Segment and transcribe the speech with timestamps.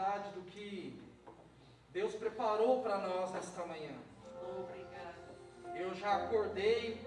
[0.00, 0.98] qualidade do que
[1.90, 3.94] Deus preparou para nós nesta manhã.
[4.58, 5.76] Obrigada.
[5.76, 7.06] Eu já acordei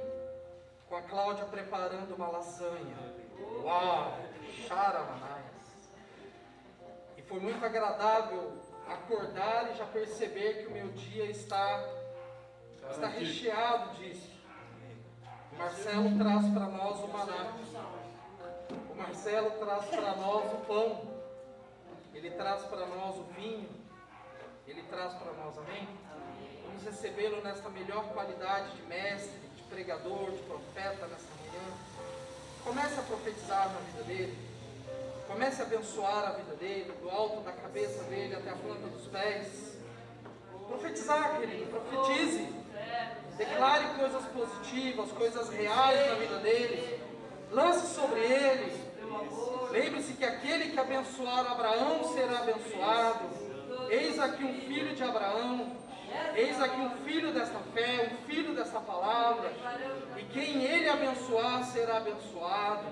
[0.88, 2.96] com a Cláudia preparando uma lasanha.
[3.64, 4.20] Uau!
[7.18, 8.54] E foi muito agradável
[8.88, 11.84] acordar e já perceber que o meu dia está,
[12.92, 14.32] está recheado disso.
[15.52, 17.54] O Marcelo traz para nós o maná.
[18.90, 21.13] O Marcelo traz para nós o pão.
[22.14, 23.70] Ele traz para nós o vinho.
[24.68, 25.88] Ele traz para nós, amém?
[26.66, 31.78] Vamos recebê-lo nesta melhor qualidade de mestre, de pregador, de profeta nesta manhã.
[32.64, 34.38] Comece a profetizar na vida dele.
[35.28, 39.08] Comece a abençoar a vida dele, do alto da cabeça dele até a planta dos
[39.08, 39.78] pés.
[40.68, 42.48] Profetizar, querido, profetize.
[43.38, 47.02] Declare coisas positivas, coisas reais na vida dele.
[47.52, 48.94] Lance sobre ele.
[49.74, 53.26] Lembre-se que aquele que abençoar Abraão será abençoado.
[53.90, 55.76] Eis aqui um filho de Abraão.
[56.36, 59.52] Eis aqui um filho desta fé, um filho desta palavra.
[60.16, 62.84] E quem ele abençoar será abençoado.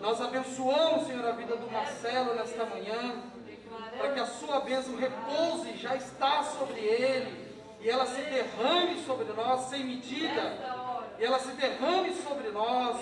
[0.00, 3.22] Nós abençoamos, Senhor, a vida do Marcelo nesta manhã,
[3.98, 9.30] para que a sua bênção repouse, já está sobre ele, e ela se derrame sobre
[9.34, 10.56] nós sem medida,
[11.18, 12.96] e ela se derrame sobre nós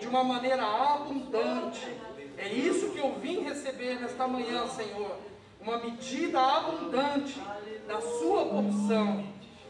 [0.00, 1.94] de uma maneira abundante.
[2.38, 5.16] É isso que eu vim receber nesta manhã, Senhor,
[5.60, 7.40] uma medida abundante
[7.86, 9.26] da sua porção.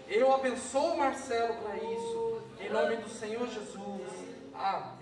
[0.07, 4.03] Eu abençoo o Marcelo para isso, em nome do Senhor Jesus.
[4.55, 4.98] Amém.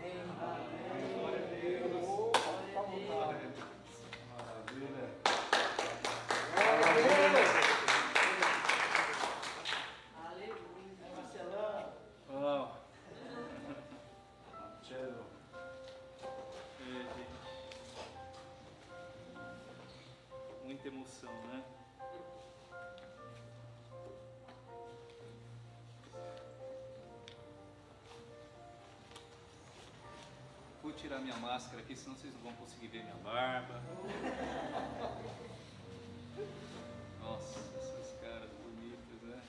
[31.16, 33.82] Tirar minha máscara aqui, senão vocês não vão conseguir ver minha barba.
[37.20, 39.42] Nossa, essas caras bonitas, né?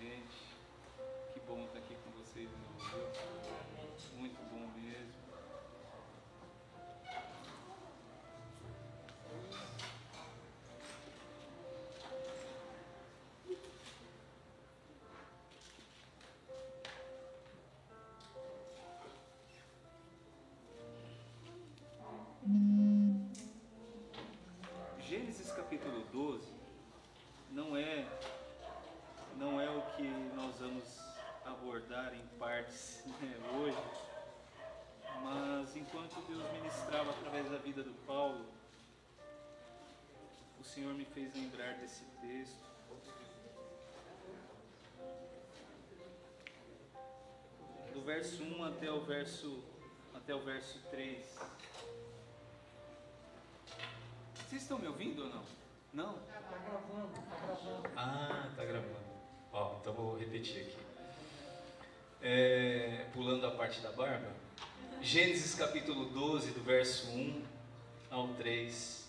[0.00, 0.56] Gente,
[1.32, 3.31] que bom estar aqui com vocês de novo.
[40.72, 42.64] Senhor me fez lembrar desse texto.
[47.92, 49.62] Do verso 1 até o verso
[50.14, 51.38] até o verso 3.
[54.34, 55.44] Vocês estão me ouvindo ou não?
[55.92, 56.14] Não?
[56.14, 57.88] Tá gravando, tá gravando.
[57.94, 59.12] Ah, tá gravando.
[59.52, 60.78] Ó, então vou repetir aqui.
[62.22, 64.32] É, pulando a parte da barba.
[65.02, 67.44] Gênesis capítulo 12, do verso 1
[68.10, 69.01] ao 3.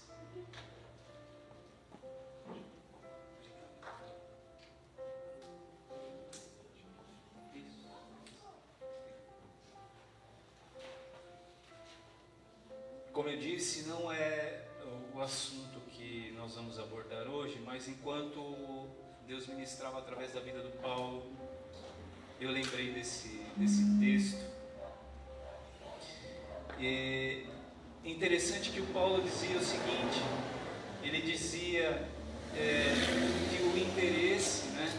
[13.43, 14.61] Disse, não é
[15.13, 18.87] o assunto que nós vamos abordar hoje, mas enquanto
[19.27, 21.29] Deus ministrava através da vida do Paulo,
[22.39, 24.53] eu lembrei desse, desse texto.
[26.79, 27.45] E
[28.05, 30.21] interessante que o Paulo dizia o seguinte:
[31.03, 32.07] ele dizia
[32.55, 32.93] é,
[33.49, 34.89] que o interesse, né?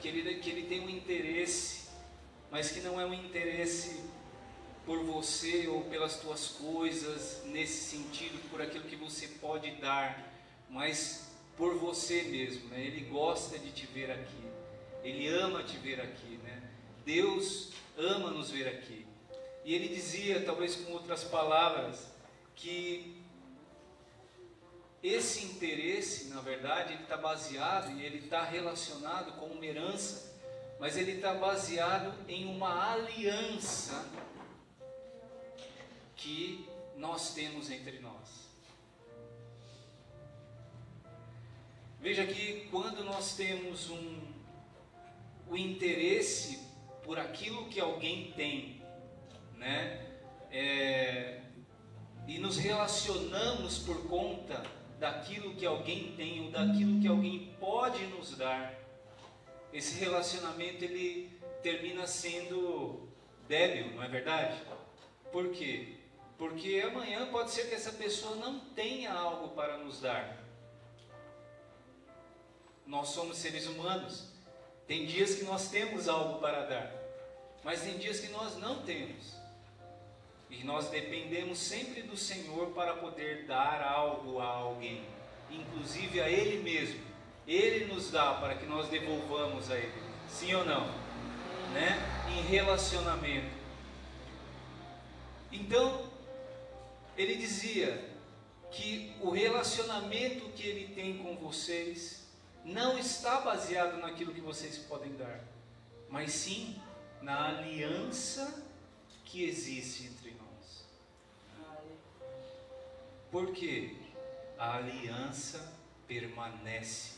[0.00, 1.88] Que ele, que ele tem um interesse,
[2.50, 4.02] mas que não é um interesse
[4.86, 10.32] por você ou pelas tuas coisas, nesse sentido, por aquilo que você pode dar,
[10.70, 12.80] mas por você mesmo, né?
[12.80, 14.44] Ele gosta de te ver aqui,
[15.02, 16.62] Ele ama te ver aqui, né?
[17.04, 19.04] Deus ama nos ver aqui.
[19.64, 22.06] E ele dizia, talvez com outras palavras,
[22.54, 23.20] que
[25.02, 30.32] esse interesse, na verdade, ele está baseado e ele está relacionado com uma herança,
[30.78, 34.08] mas ele está baseado em uma aliança
[36.16, 36.66] que
[36.96, 38.46] nós temos entre nós.
[42.00, 44.36] Veja que quando nós temos um
[45.48, 46.66] o interesse
[47.04, 48.82] por aquilo que alguém tem,
[49.56, 50.04] né?
[50.50, 51.40] É,
[52.26, 54.62] e nos relacionamos por conta
[54.98, 58.74] daquilo que alguém tem ou daquilo que alguém pode nos dar,
[59.72, 63.08] esse relacionamento ele termina sendo
[63.46, 64.60] débil, não é verdade?
[65.30, 65.95] Por quê?
[66.38, 70.36] Porque amanhã pode ser que essa pessoa não tenha algo para nos dar.
[72.86, 74.28] Nós somos seres humanos.
[74.86, 76.92] Tem dias que nós temos algo para dar,
[77.64, 79.34] mas tem dias que nós não temos.
[80.48, 85.04] E nós dependemos sempre do Senhor para poder dar algo a alguém,
[85.50, 87.00] inclusive a Ele mesmo.
[87.48, 89.92] Ele nos dá para que nós devolvamos a Ele.
[90.28, 90.86] Sim ou não?
[91.72, 91.98] Né?
[92.30, 93.56] Em relacionamento.
[95.50, 96.15] Então,
[97.16, 98.10] ele dizia
[98.70, 102.26] que o relacionamento que ele tem com vocês
[102.64, 105.40] não está baseado naquilo que vocês podem dar,
[106.10, 106.80] mas sim
[107.22, 108.64] na aliança
[109.24, 110.84] que existe entre nós.
[113.30, 113.96] Porque
[114.58, 115.72] a aliança
[116.06, 117.14] permanece,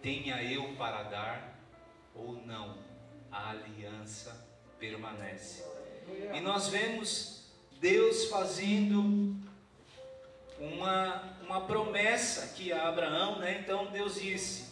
[0.00, 1.58] tenha eu para dar
[2.14, 2.78] ou não,
[3.30, 4.46] a aliança
[4.78, 5.64] permanece.
[6.34, 7.41] E nós vemos
[7.82, 9.34] Deus fazendo
[10.60, 13.58] uma, uma promessa aqui a Abraão, né?
[13.60, 14.66] Então Deus disse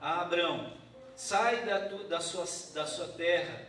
[0.00, 0.72] a Abraão:
[1.14, 2.44] sai da, tu, da, sua,
[2.74, 3.68] da sua terra,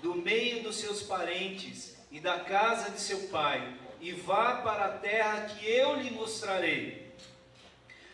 [0.00, 4.98] do meio dos seus parentes e da casa de seu pai, e vá para a
[4.98, 7.10] terra que eu lhe mostrarei.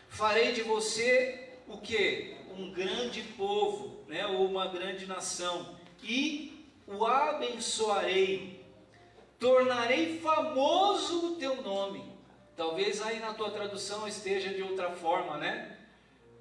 [0.09, 2.35] Farei de você o que?
[2.57, 4.25] Um grande povo, né?
[4.25, 8.58] ou uma grande nação, e o abençoarei,
[9.39, 12.03] tornarei famoso o teu nome.
[12.55, 15.77] Talvez aí na tua tradução esteja de outra forma, né?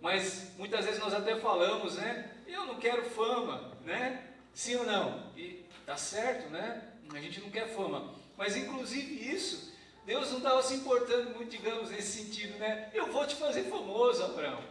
[0.00, 2.34] Mas muitas vezes nós até falamos, né?
[2.46, 4.24] Eu não quero fama, né?
[4.52, 5.32] Sim ou não?
[5.36, 6.92] E tá certo, né?
[7.12, 8.14] A gente não quer fama.
[8.36, 9.72] Mas inclusive isso,
[10.04, 12.90] Deus não estava se importando muito, digamos, nesse sentido, né?
[12.92, 14.62] Eu vou te fazer famoso, Abraão.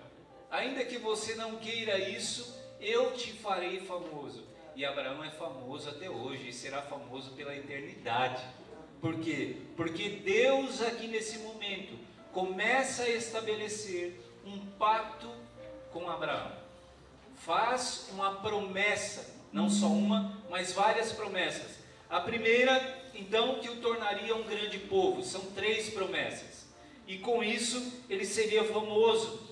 [0.50, 4.47] Ainda que você não queira isso, eu te farei famoso.
[4.78, 8.44] E Abraão é famoso até hoje e será famoso pela eternidade.
[9.02, 9.56] Por quê?
[9.76, 11.98] Porque Deus aqui nesse momento
[12.32, 14.14] começa a estabelecer
[14.46, 15.28] um pacto
[15.92, 16.52] com Abraão.
[17.38, 21.80] Faz uma promessa, não só uma, mas várias promessas.
[22.08, 25.24] A primeira, então, que o tornaria um grande povo.
[25.24, 26.68] São três promessas.
[27.08, 29.47] E com isso ele seria famoso.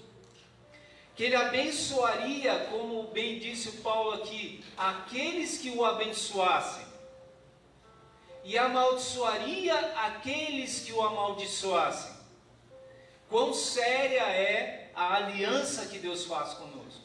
[1.16, 6.86] Que ele abençoaria, como bem disse o Paulo aqui, aqueles que o abençoassem.
[8.44, 12.14] E amaldiçoaria aqueles que o amaldiçoassem.
[13.30, 17.02] Quão séria é a aliança que Deus faz conosco.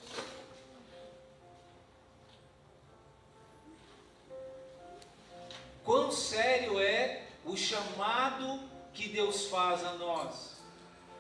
[5.84, 8.60] Quão sério é o chamado
[8.92, 10.56] que Deus faz a nós.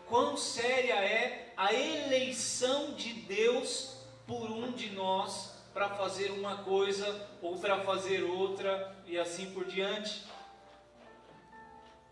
[0.08, 3.94] Quão séria é a eleição de Deus
[4.26, 9.66] por um de nós para fazer uma coisa ou para fazer outra e assim por
[9.66, 10.24] diante.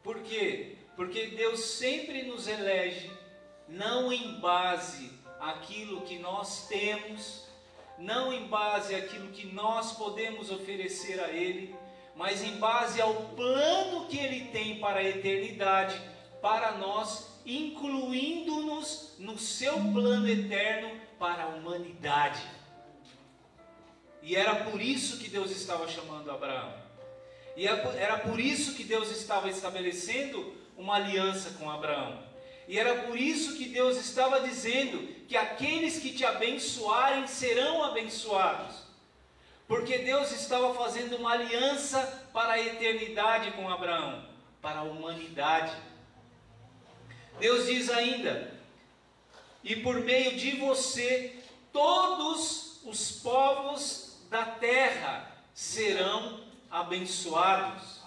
[0.02, 0.76] Por quê?
[0.94, 3.10] Porque Deus sempre nos elege
[3.66, 7.48] não em base aquilo que nós temos,
[7.96, 11.74] não em base aquilo que nós podemos oferecer a Ele,
[12.14, 15.98] mas em base ao plano que Ele tem para a eternidade,
[16.42, 22.42] para nós, incluindo-nos no seu plano eterno para a humanidade.
[24.22, 26.74] E era por isso que Deus estava chamando Abraão.
[27.56, 32.22] E era por isso que Deus estava estabelecendo uma aliança com Abraão.
[32.68, 38.82] E era por isso que Deus estava dizendo que aqueles que te abençoarem serão abençoados.
[39.66, 44.24] Porque Deus estava fazendo uma aliança para a eternidade com Abraão,
[44.60, 45.72] para a humanidade.
[47.40, 48.58] Deus diz ainda:
[49.62, 51.36] e por meio de você,
[51.72, 57.98] todos os povos da terra serão abençoados.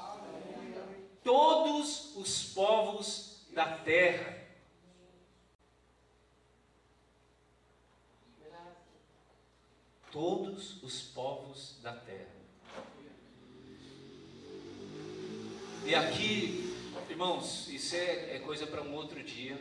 [1.24, 4.42] Todos os povos da terra.
[10.12, 12.42] Todos os povos da terra.
[15.86, 16.71] E aqui,
[17.12, 19.60] irmãos, isso é, é coisa para um outro dia,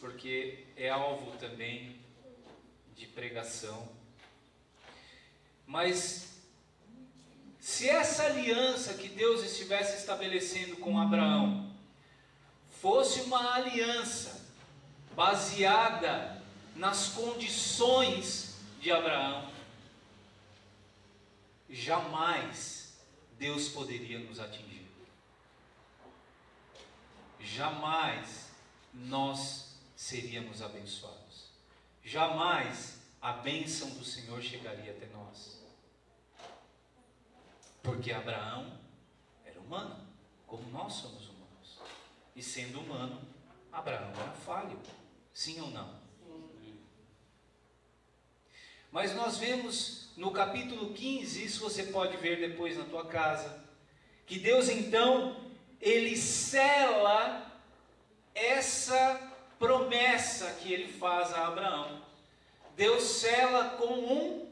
[0.00, 1.96] porque é alvo também
[2.94, 3.88] de pregação.
[5.66, 6.40] Mas
[7.58, 11.72] se essa aliança que Deus estivesse estabelecendo com Abraão
[12.82, 14.46] fosse uma aliança
[15.16, 16.42] baseada
[16.76, 19.50] nas condições de Abraão,
[21.70, 22.92] jamais
[23.38, 24.73] Deus poderia nos atingir.
[27.44, 28.50] Jamais
[28.92, 31.50] nós seríamos abençoados.
[32.02, 35.62] Jamais a bênção do Senhor chegaria até nós.
[37.82, 38.78] Porque Abraão
[39.44, 40.06] era humano,
[40.46, 41.78] como nós somos humanos.
[42.34, 43.20] E sendo humano,
[43.72, 44.80] Abraão era falho.
[45.32, 46.02] Sim ou não?
[48.90, 53.64] Mas nós vemos no capítulo 15, isso você pode ver depois na tua casa,
[54.24, 55.52] que Deus então,
[55.84, 57.46] ele cela
[58.34, 59.20] essa
[59.58, 62.02] promessa que ele faz a Abraão.
[62.74, 64.48] Deus cela com um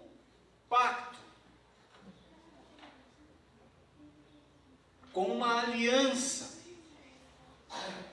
[0.68, 1.18] pacto,
[5.10, 6.60] com uma aliança,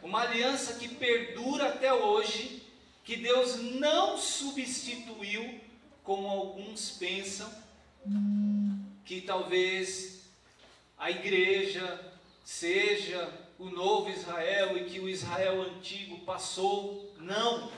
[0.02, 2.64] uma aliança que perdura até hoje,
[3.04, 5.60] que Deus não substituiu
[6.04, 7.52] como alguns pensam,
[9.04, 10.22] que talvez
[10.98, 12.09] a igreja
[12.50, 17.13] seja o novo Israel e que o Israel antigo passou.
[17.20, 17.72] Não,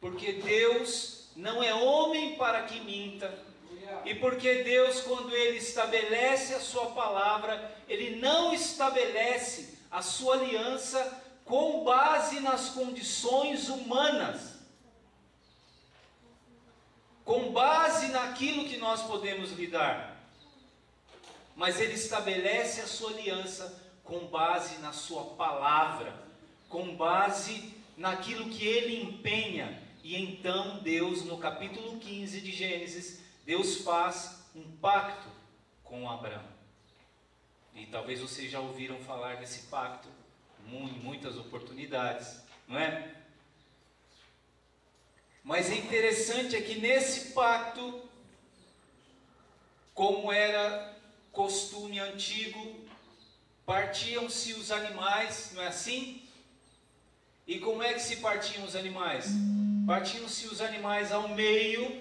[0.00, 3.36] porque Deus não é homem para que minta.
[4.04, 11.22] E porque Deus, quando Ele estabelece a Sua palavra, Ele não estabelece a Sua aliança
[11.44, 14.54] com base nas condições humanas
[17.24, 20.14] com base naquilo que nós podemos lidar.
[21.56, 26.14] Mas ele estabelece a sua aliança com base na sua palavra,
[26.68, 29.82] com base naquilo que ele empenha.
[30.02, 35.28] E então Deus, no capítulo 15 de Gênesis, Deus faz um pacto
[35.82, 36.44] com Abraão.
[37.74, 40.08] E talvez vocês já ouviram falar desse pacto
[40.66, 43.14] em muitas oportunidades, não é?
[45.42, 48.02] Mas é interessante é que nesse pacto,
[49.92, 50.96] como era
[51.32, 52.83] costume antigo,
[53.66, 56.22] partiam-se os animais, não é assim?
[57.46, 59.26] E como é que se partiam os animais?
[59.86, 62.00] Partiam-se os animais ao meio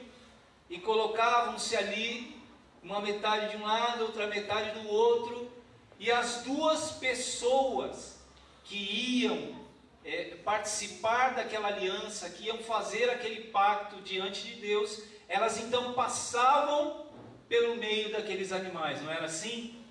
[0.70, 2.36] e colocavam-se ali,
[2.82, 5.52] uma metade de um lado, outra metade do outro,
[6.00, 8.20] e as duas pessoas
[8.64, 8.76] que
[9.22, 9.56] iam
[10.04, 17.06] é, participar daquela aliança, que iam fazer aquele pacto diante de Deus, elas então passavam
[17.48, 19.83] pelo meio daqueles animais, não era assim?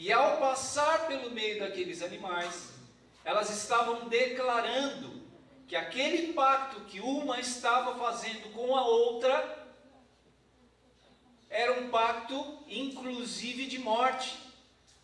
[0.00, 2.72] E ao passar pelo meio daqueles animais,
[3.22, 5.20] elas estavam declarando
[5.68, 9.68] que aquele pacto que uma estava fazendo com a outra
[11.50, 14.38] era um pacto inclusive de morte.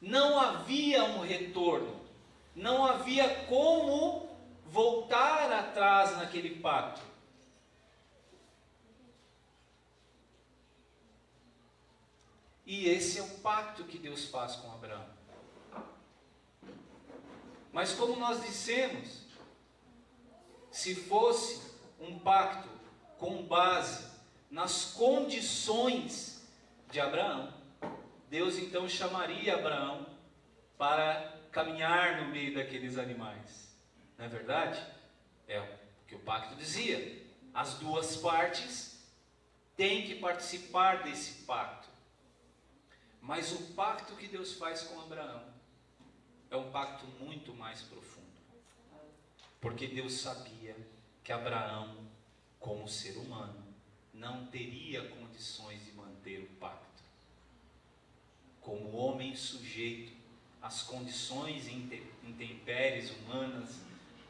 [0.00, 1.96] Não havia um retorno
[2.56, 4.26] não havia como
[4.64, 7.02] voltar atrás naquele pacto.
[12.66, 15.06] E esse é o pacto que Deus faz com Abraão.
[17.72, 19.22] Mas como nós dissemos,
[20.70, 21.62] se fosse
[22.00, 22.68] um pacto
[23.18, 24.10] com base
[24.50, 26.44] nas condições
[26.90, 27.54] de Abraão,
[28.28, 30.06] Deus então chamaria Abraão
[30.76, 33.74] para caminhar no meio daqueles animais.
[34.18, 34.84] Não é verdade?
[35.46, 35.68] É o
[36.06, 37.24] que o pacto dizia.
[37.54, 39.06] As duas partes
[39.76, 41.85] têm que participar desse pacto.
[43.26, 45.42] Mas o pacto que Deus faz com Abraão
[46.48, 48.24] é um pacto muito mais profundo.
[49.60, 50.76] Porque Deus sabia
[51.24, 52.06] que Abraão,
[52.60, 53.66] como ser humano,
[54.14, 57.02] não teria condições de manter o pacto.
[58.60, 60.12] Como homem sujeito
[60.62, 61.66] as condições
[62.22, 63.80] intempéries humanas,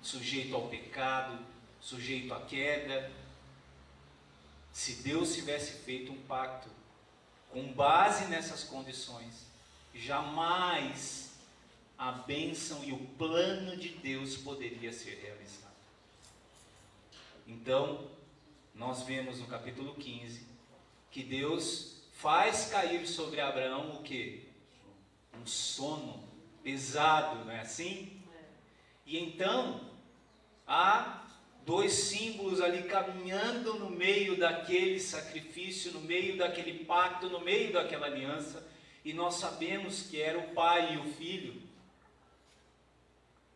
[0.00, 1.44] sujeito ao pecado,
[1.82, 3.12] sujeito à queda.
[4.72, 6.75] Se Deus tivesse feito um pacto
[7.50, 9.46] com base nessas condições,
[9.94, 11.32] jamais
[11.98, 15.74] a bênção e o plano de Deus poderia ser realizado.
[17.46, 18.10] Então,
[18.74, 20.46] nós vemos no capítulo 15
[21.10, 24.46] que Deus faz cair sobre Abraão o que?
[25.40, 26.22] Um sono
[26.62, 28.20] pesado, não é assim?
[29.06, 29.88] E então,
[30.66, 31.25] há
[31.66, 38.06] dois símbolos ali caminhando no meio daquele sacrifício, no meio daquele pacto, no meio daquela
[38.06, 38.64] aliança,
[39.04, 41.60] e nós sabemos que era o Pai e o Filho.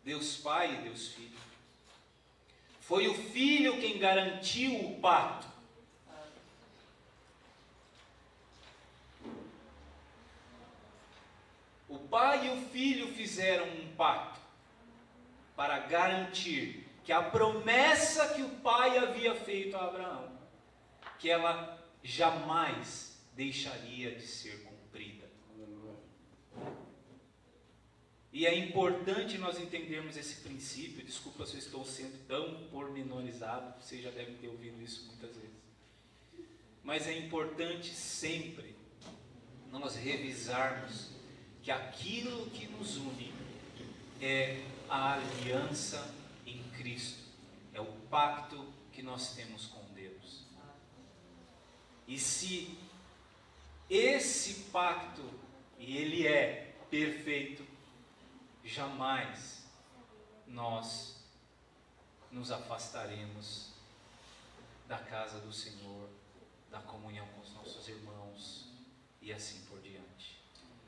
[0.03, 1.39] Deus Pai e Deus Filho.
[2.81, 5.49] Foi o Filho quem garantiu o pacto.
[11.89, 14.39] O pai e o filho fizeram um pacto
[15.57, 20.31] para garantir que a promessa que o pai havia feito a Abraão,
[21.19, 25.29] que ela jamais deixaria de ser cumprida.
[28.33, 31.05] E é importante nós entendermos esse princípio.
[31.05, 35.51] Desculpa se eu estou sendo tão pormenorizado, vocês já devem ter ouvido isso muitas vezes.
[36.81, 38.73] Mas é importante sempre
[39.73, 41.11] nós revisarmos
[41.61, 43.35] que aquilo que nos une
[44.21, 46.20] é a aliança
[46.91, 47.23] Cristo,
[47.73, 50.43] é o pacto que nós temos com Deus.
[52.09, 52.77] E se
[53.89, 55.23] esse pacto,
[55.79, 57.65] e ele é perfeito,
[58.65, 59.65] jamais
[60.49, 61.23] nós
[62.33, 63.71] nos afastaremos
[64.89, 66.09] da casa do Senhor,
[66.73, 68.69] da comunhão com os nossos irmãos
[69.23, 70.41] e assim por diante,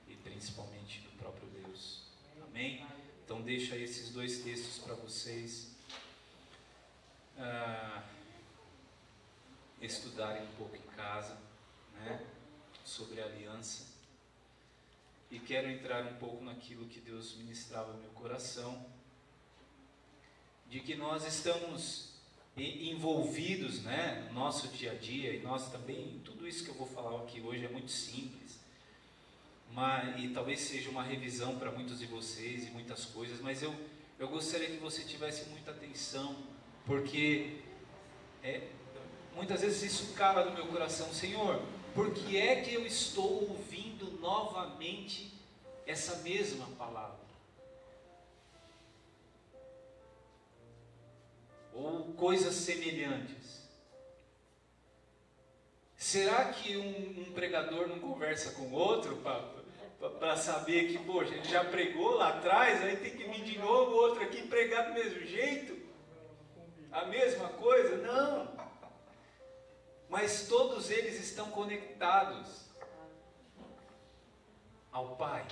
[0.08, 2.02] e principalmente do próprio Deus.
[2.42, 2.84] Amém?
[3.24, 5.71] Então, deixa esses dois textos para vocês
[7.38, 8.02] ah,
[9.80, 11.38] estudarem um pouco em casa,
[11.94, 12.24] né?
[12.84, 13.86] Sobre a aliança.
[15.30, 18.84] E quero entrar um pouco naquilo que Deus ministrava no meu coração,
[20.68, 22.12] de que nós estamos
[22.56, 26.86] envolvidos né, no nosso dia a dia, e nós também, tudo isso que eu vou
[26.86, 28.60] falar aqui hoje é muito simples,
[29.70, 33.74] mas, e talvez seja uma revisão para muitos de vocês e muitas coisas, mas eu,
[34.18, 36.36] eu gostaria que você tivesse muita atenção,
[36.86, 37.58] porque
[38.42, 38.68] é,
[39.34, 41.62] muitas vezes isso cala no meu coração, Senhor,
[41.94, 45.32] por que é que eu estou ouvindo novamente
[45.86, 47.20] essa mesma palavra?
[51.74, 53.62] Ou coisas semelhantes.
[55.96, 59.22] Será que um, um pregador não conversa com outro
[60.18, 63.94] para saber que, poxa, ele já pregou lá atrás, aí tem que vir de novo
[63.94, 65.81] outro aqui pregar do mesmo jeito?
[66.92, 67.96] A mesma coisa?
[67.96, 68.62] Não
[70.12, 72.66] mas todos eles estão conectados
[74.92, 75.42] ao Pai.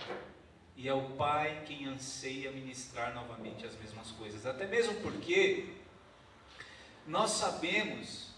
[0.77, 4.45] E é o Pai quem anseia ministrar novamente as mesmas coisas.
[4.45, 5.77] Até mesmo porque
[7.07, 8.35] nós sabemos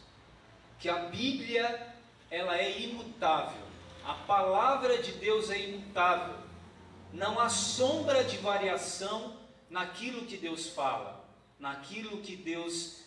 [0.78, 1.92] que a Bíblia
[2.30, 3.66] ela é imutável.
[4.04, 6.36] A palavra de Deus é imutável.
[7.12, 9.36] Não há sombra de variação
[9.68, 11.21] naquilo que Deus fala,
[11.62, 13.04] naquilo que Deus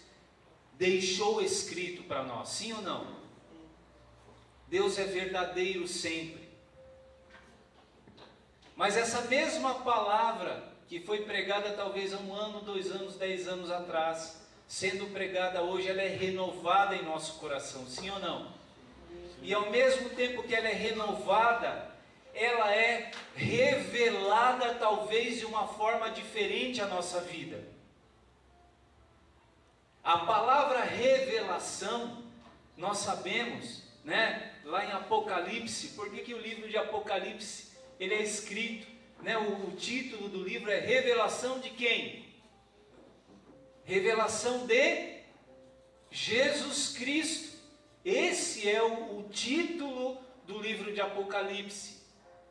[0.76, 3.06] deixou escrito para nós, sim ou não?
[4.70, 6.48] Deus é verdadeiro sempre.
[8.74, 13.70] Mas essa mesma palavra que foi pregada talvez há um ano, dois anos, dez anos
[13.70, 18.54] atrás, sendo pregada hoje, ela é renovada em nosso coração, sim ou não?
[19.42, 21.94] E ao mesmo tempo que ela é renovada,
[22.34, 27.75] ela é revelada talvez de uma forma diferente à nossa vida.
[30.06, 32.24] A palavra revelação,
[32.78, 38.22] nós sabemos, né, lá em Apocalipse, por que, que o livro de Apocalipse ele é
[38.22, 38.86] escrito?
[39.24, 42.24] Né, o, o título do livro é Revelação de quem?
[43.84, 45.22] Revelação de
[46.12, 47.58] Jesus Cristo.
[48.06, 52.00] Esse é o, o título do livro de Apocalipse,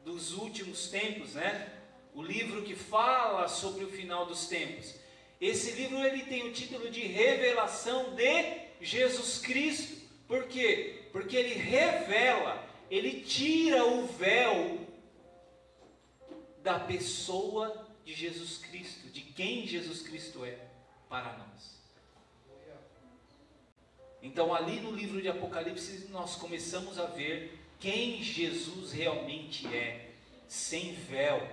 [0.04, 1.72] dos últimos tempos, né?
[2.14, 5.03] O livro que fala sobre o final dos tempos.
[5.44, 10.02] Esse livro ele tem o título de Revelação de Jesus Cristo.
[10.26, 11.02] Por quê?
[11.12, 14.80] Porque ele revela, ele tira o véu
[16.62, 20.56] da pessoa de Jesus Cristo, de quem Jesus Cristo é
[21.10, 21.78] para nós.
[24.22, 30.08] Então, ali no livro de Apocalipse, nós começamos a ver quem Jesus realmente é,
[30.48, 31.46] sem véu,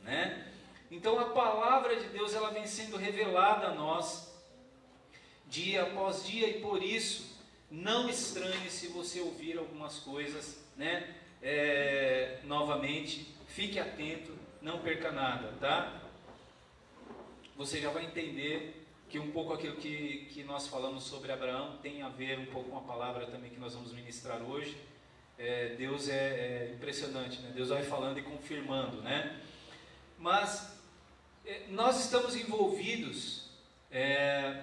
[0.00, 0.49] né?
[0.90, 4.34] Então a palavra de Deus ela vem sendo revelada a nós
[5.46, 7.38] dia após dia e por isso
[7.70, 11.14] não estranhe se você ouvir algumas coisas, né?
[11.42, 16.02] É, novamente, fique atento, não perca nada, tá?
[17.56, 22.02] Você já vai entender que um pouco aquilo que, que nós falamos sobre Abraão tem
[22.02, 24.76] a ver um pouco com a palavra também que nós vamos ministrar hoje.
[25.38, 27.52] É, Deus é, é impressionante, né?
[27.54, 29.40] Deus vai falando e confirmando, né?
[30.18, 30.79] Mas
[31.68, 33.44] nós estamos envolvidos
[33.90, 34.62] é,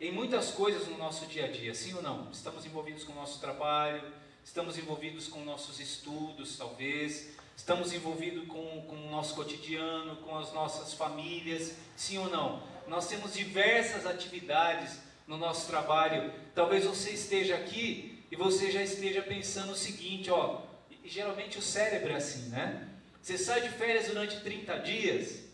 [0.00, 2.30] em muitas coisas no nosso dia a dia, sim ou não?
[2.30, 4.02] Estamos envolvidos com o nosso trabalho,
[4.44, 10.52] estamos envolvidos com nossos estudos, talvez, estamos envolvidos com, com o nosso cotidiano, com as
[10.52, 12.62] nossas famílias, sim ou não?
[12.86, 16.32] Nós temos diversas atividades no nosso trabalho.
[16.54, 20.62] Talvez você esteja aqui e você já esteja pensando o seguinte, ó,
[21.04, 22.88] e geralmente o cérebro é assim, né?
[23.20, 25.47] Você sai de férias durante 30 dias,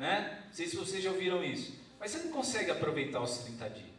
[0.00, 0.44] né?
[0.46, 1.78] Não sei se vocês já ouviram isso.
[2.00, 3.90] Mas você não consegue aproveitar os 30 dias.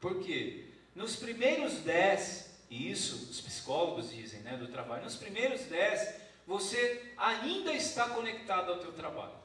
[0.00, 0.64] Por quê?
[0.96, 6.14] Nos primeiros 10, e isso os psicólogos dizem, né, do trabalho, nos primeiros 10,
[6.44, 9.36] você ainda está conectado ao teu trabalho.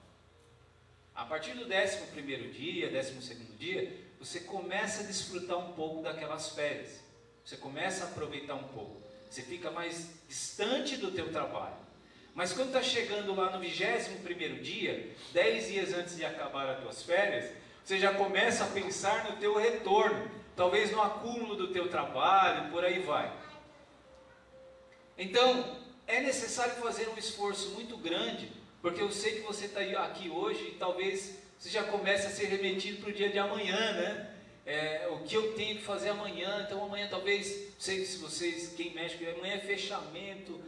[1.13, 6.02] A partir do 11 primeiro dia, 12 segundo dia, você começa a desfrutar um pouco
[6.02, 7.02] daquelas férias.
[7.45, 9.00] Você começa a aproveitar um pouco.
[9.30, 11.76] Você fica mais distante do teu trabalho.
[12.33, 16.79] Mas quando está chegando lá no 21 primeiro dia, 10 dias antes de acabar as
[16.81, 17.51] tuas férias,
[17.83, 22.85] você já começa a pensar no teu retorno, talvez no acúmulo do teu trabalho, por
[22.85, 23.31] aí vai.
[25.17, 30.29] Então, é necessário fazer um esforço muito grande, porque eu sei que você está aqui
[30.29, 34.27] hoje e talvez você já comece a ser remetido para o dia de amanhã, né?
[34.65, 38.73] É, o que eu tenho que fazer amanhã, então amanhã talvez, não sei se vocês,
[38.75, 40.59] quem mexe, amanhã é fechamento,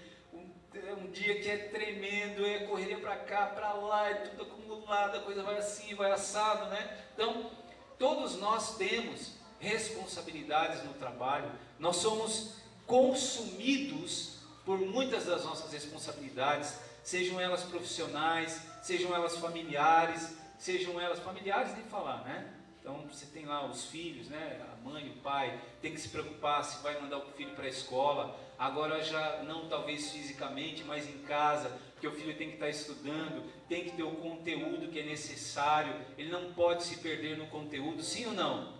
[0.76, 5.18] é um dia que é tremendo, é correria para cá, para lá, é tudo acumulado,
[5.18, 6.98] a coisa vai assim, vai assado, né?
[7.14, 7.52] Então,
[8.00, 12.56] todos nós temos responsabilidades no trabalho, nós somos
[12.88, 21.74] consumidos por muitas das nossas responsabilidades, sejam elas profissionais, sejam elas familiares, sejam elas familiares
[21.76, 22.52] nem falar, né?
[22.84, 24.62] Então você tem lá os filhos, né?
[24.74, 27.70] A mãe, o pai, tem que se preocupar se vai mandar o filho para a
[27.70, 28.38] escola.
[28.60, 32.72] Agora já não talvez fisicamente, mas em casa, porque o filho tem que estar tá
[32.72, 35.96] estudando, tem que ter o conteúdo que é necessário.
[36.18, 38.74] Ele não pode se perder no conteúdo, sim ou não?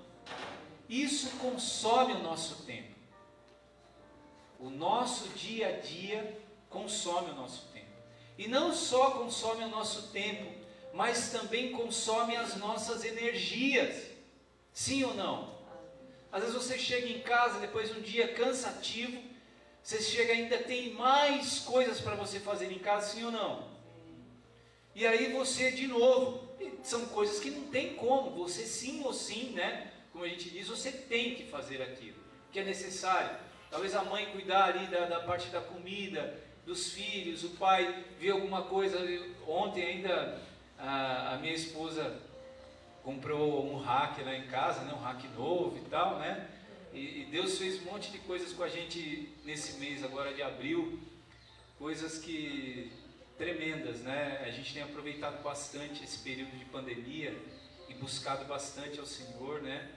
[0.90, 2.94] Isso consome o nosso tempo.
[4.60, 7.88] O nosso dia a dia consome o nosso tempo.
[8.38, 10.63] E não só consome o nosso tempo,
[10.94, 14.12] mas também consome as nossas energias.
[14.72, 15.58] Sim ou não?
[16.32, 19.20] Às vezes você chega em casa depois de um dia cansativo,
[19.82, 23.68] você chega ainda tem mais coisas para você fazer em casa, sim ou não?
[24.96, 26.48] E aí você de novo,
[26.84, 29.92] são coisas que não tem como, você sim ou sim, né?
[30.12, 33.36] Como a gente diz, você tem que fazer aquilo que é necessário.
[33.72, 38.30] Talvez a mãe cuidar ali da, da parte da comida, dos filhos, o pai ver
[38.30, 39.00] alguma coisa.
[39.48, 40.40] Ontem ainda
[40.84, 42.20] a, a minha esposa
[43.04, 46.50] comprou um hack lá em casa, né, um hack novo e tal, né?
[46.94, 50.44] E, e, Deus fez um monte de coisas com a gente nesse mês agora de
[50.44, 51.00] abril,
[51.80, 52.92] coisas que
[53.38, 54.44] tremendas, né?
[54.46, 57.36] A gente tem aproveitado bastante esse período de pandemia
[57.90, 59.90] e buscado bastante ao Senhor, né?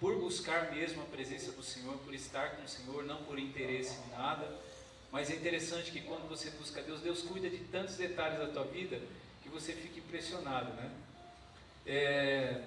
[0.00, 3.96] Por buscar mesmo a presença do Senhor, por estar com o Senhor, não por interesse
[4.06, 4.50] em nada.
[5.12, 8.64] Mas é interessante que quando você busca Deus, Deus cuida de tantos detalhes da tua
[8.64, 9.00] vida
[9.60, 10.90] você fica impressionado, né?
[11.86, 12.60] É,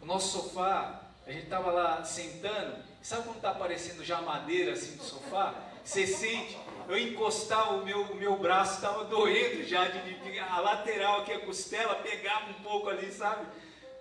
[0.00, 4.96] o nosso sofá, a gente estava lá sentando, sabe quando está aparecendo já madeira assim
[4.96, 5.54] do sofá?
[5.84, 6.56] Você sente,
[6.88, 11.32] eu encostar o meu, o meu braço estava doendo já, de, de, a lateral aqui,
[11.32, 13.46] a costela, pegava um pouco ali, sabe?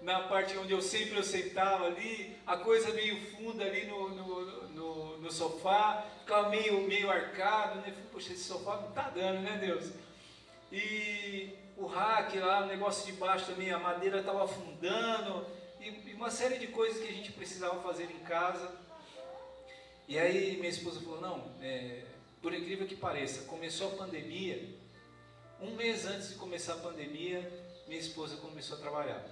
[0.01, 4.67] Na parte onde eu sempre eu sentava ali, a coisa meio funda ali no, no,
[4.69, 7.93] no, no sofá, ficava meio, meio arcado, né?
[8.13, 9.91] Poxa, esse sofá não está dando, né Deus?
[10.71, 15.45] E o rack lá, o negócio de baixo também, a madeira estava afundando,
[15.79, 18.71] e, e, uma série de coisas que a gente precisava fazer em casa.
[20.07, 22.03] E aí minha esposa falou, não, é,
[22.41, 24.75] por incrível que pareça, começou a pandemia,
[25.61, 27.41] um mês antes de começar a pandemia,
[27.87, 29.25] minha esposa começou a trabalhar.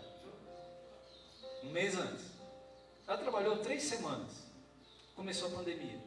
[1.63, 2.25] Um mês antes.
[3.07, 4.47] Ela trabalhou três semanas.
[5.15, 5.99] Começou a pandemia.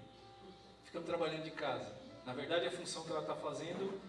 [0.85, 1.94] Ficamos trabalhando de casa.
[2.25, 4.01] Na verdade, a função que ela está fazendo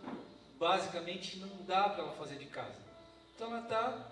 [0.60, 2.80] basicamente não dá para ela fazer de casa.
[3.36, 4.10] Então ela está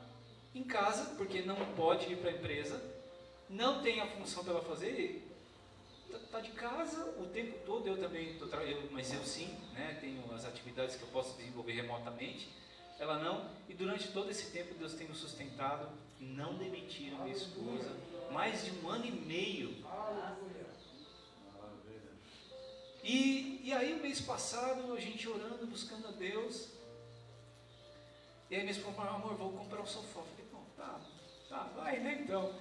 [0.53, 2.81] em casa, porque não pode ir para a empresa,
[3.49, 5.27] não tem a função para ela fazer,
[6.05, 7.87] está tá de casa o tempo todo.
[7.87, 11.73] Eu também estou trabalhando, mas eu sim, né, tenho as atividades que eu posso desenvolver
[11.73, 12.49] remotamente.
[12.97, 15.89] Ela não, e durante todo esse tempo Deus tem nos sustentado,
[16.21, 17.91] não demitiram minha esposa,
[18.31, 19.75] mais de um ano e meio
[23.07, 26.69] E, e aí, o mês passado, a gente orando, buscando a Deus.
[28.49, 30.21] E aí, esposa falou: amor, vou comprar um sofá.
[30.21, 30.99] Eu falei: bom, tá,
[31.47, 32.21] tá, vai, né?
[32.23, 32.51] Então,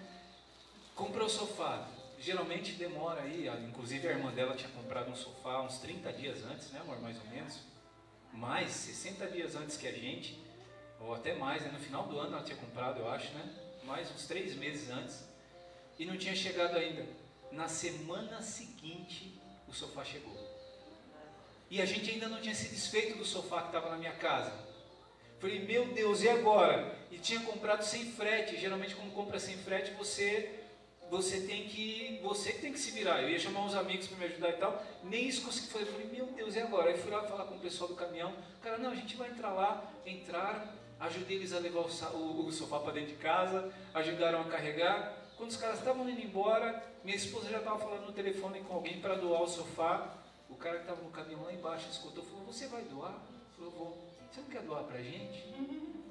[0.95, 1.89] comprou o sofá.
[2.21, 6.71] Geralmente demora aí, inclusive a irmã dela tinha comprado um sofá uns 30 dias antes,
[6.73, 7.01] né, amor?
[7.01, 7.61] Mais ou menos.
[8.31, 10.39] Mais, 60 dias antes que a gente,
[11.01, 11.71] ou até mais, né?
[11.73, 13.81] no final do ano ela tinha comprado, eu acho, né?
[13.85, 15.25] Mais uns três meses antes.
[15.99, 17.07] E não tinha chegado ainda.
[17.51, 19.41] Na semana seguinte,
[19.75, 20.33] o sofá chegou.
[21.69, 24.53] E a gente ainda não tinha se desfeito do sofá que estava na minha casa.
[25.41, 26.97] Falei, meu Deus, e agora?
[27.11, 28.59] E tinha comprado sem frete.
[28.59, 30.61] Geralmente, quando compra sem frete, você
[31.11, 33.21] você tem que você tem que se virar.
[33.21, 34.83] Eu ia chamar uns amigos para me ajudar e tal.
[35.03, 35.87] Nem isso consegui fazer.
[35.87, 36.91] falei, meu Deus, e agora?
[36.91, 38.33] Aí fui lá falar com o pessoal do caminhão.
[38.63, 39.93] Cara, não, a gente vai entrar lá.
[40.07, 40.69] Entraram,
[41.01, 45.24] ajudei eles a levar o, o, o sofá para dentro de casa, ajudaram a carregar.
[45.45, 48.99] Quando os caras estavam indo embora, minha esposa já estava falando no telefone com alguém
[48.99, 50.17] para doar o sofá.
[50.49, 53.13] O cara que estava no caminhão lá embaixo escutou, falou, você vai doar?
[53.55, 54.09] Falou, vou.
[54.33, 55.45] Você não quer doar pra gente?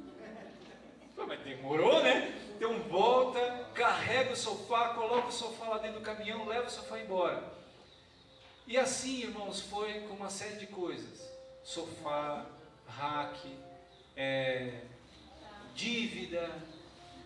[1.15, 2.31] Falei, mas demorou, né?
[2.55, 6.99] Então volta, carrega o sofá, coloca o sofá lá dentro do caminhão, leva o sofá
[6.99, 7.43] embora.
[8.67, 11.27] E assim, irmãos, foi com uma série de coisas.
[11.63, 12.45] Sofá,
[12.87, 13.51] rack,
[14.15, 14.81] é,
[15.73, 16.51] dívida.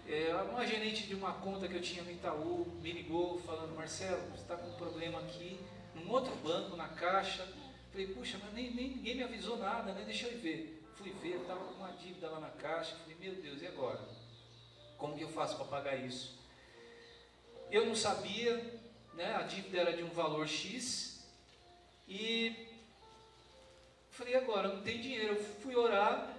[0.10, 4.22] É, uma gerente de uma conta que eu tinha no Itaú me ligou falando, Marcelo,
[4.32, 5.60] você está com um problema aqui,
[5.93, 7.46] num outro banco, na caixa.
[7.91, 10.04] Falei, puxa, mas nem, nem, ninguém me avisou nada, né?
[10.06, 10.82] Deixa eu ver.
[10.96, 12.96] Fui ver, estava com uma dívida lá na caixa.
[12.96, 14.00] Falei, meu Deus, e agora?
[14.98, 16.39] Como que eu faço para pagar isso?
[17.70, 18.80] Eu não sabia,
[19.13, 19.36] né?
[19.36, 21.28] A dívida era de um valor X.
[22.08, 22.56] E
[24.12, 25.36] falei, agora não tem dinheiro.
[25.36, 26.34] Eu fui orar.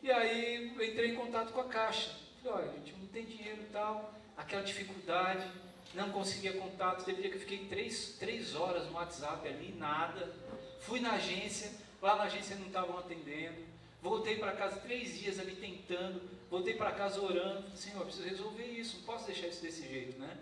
[0.00, 2.25] E aí eu entrei em contato com a caixa.
[2.46, 4.14] Falei, olha, gente, não tem dinheiro e tal.
[4.36, 5.50] Aquela dificuldade,
[5.94, 7.04] não conseguia contato.
[7.04, 10.32] Teve dia que eu fiquei três, três horas no WhatsApp ali, nada.
[10.80, 13.66] Fui na agência, lá na agência não estavam atendendo.
[14.00, 16.22] Voltei para casa três dias ali tentando.
[16.48, 17.62] Voltei para casa orando.
[17.62, 18.98] Falei, Senhor, preciso resolver isso.
[18.98, 20.38] Não posso deixar isso desse jeito, né?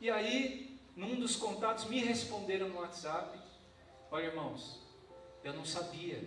[0.00, 3.38] E aí, num dos contatos, me responderam no WhatsApp:
[4.10, 4.80] Olha, irmãos,
[5.44, 6.22] eu não sabia.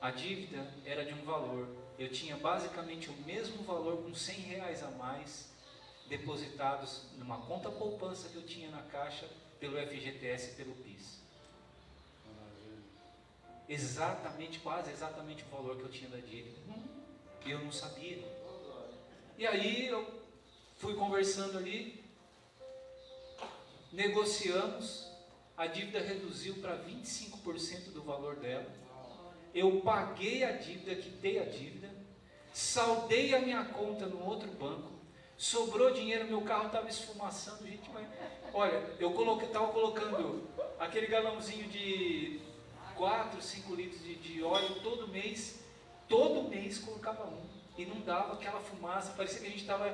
[0.00, 1.81] A dívida era de um valor.
[2.02, 5.48] Eu tinha basicamente o mesmo valor com 100 reais a mais
[6.08, 11.20] depositados numa conta poupança que eu tinha na caixa pelo FGTS e pelo PIS.
[13.68, 16.58] Exatamente, quase exatamente o valor que eu tinha da dívida.
[17.46, 18.18] Eu não sabia.
[19.38, 20.04] E aí eu
[20.78, 22.04] fui conversando ali,
[23.92, 25.08] negociamos,
[25.56, 28.81] a dívida reduziu para 25% do valor dela.
[29.54, 31.90] Eu paguei a dívida, quitei a dívida,
[32.52, 34.90] saldei a minha conta no outro banco,
[35.36, 38.06] sobrou dinheiro, meu carro estava esfumaçando, gente, mas
[38.54, 39.10] olha, eu
[39.44, 42.40] estava colocando aquele galãozinho de
[42.96, 45.60] 4, 5 litros de, de óleo todo mês,
[46.08, 47.42] todo mês colocava um,
[47.76, 49.88] e não dava aquela fumaça, parecia que a gente estava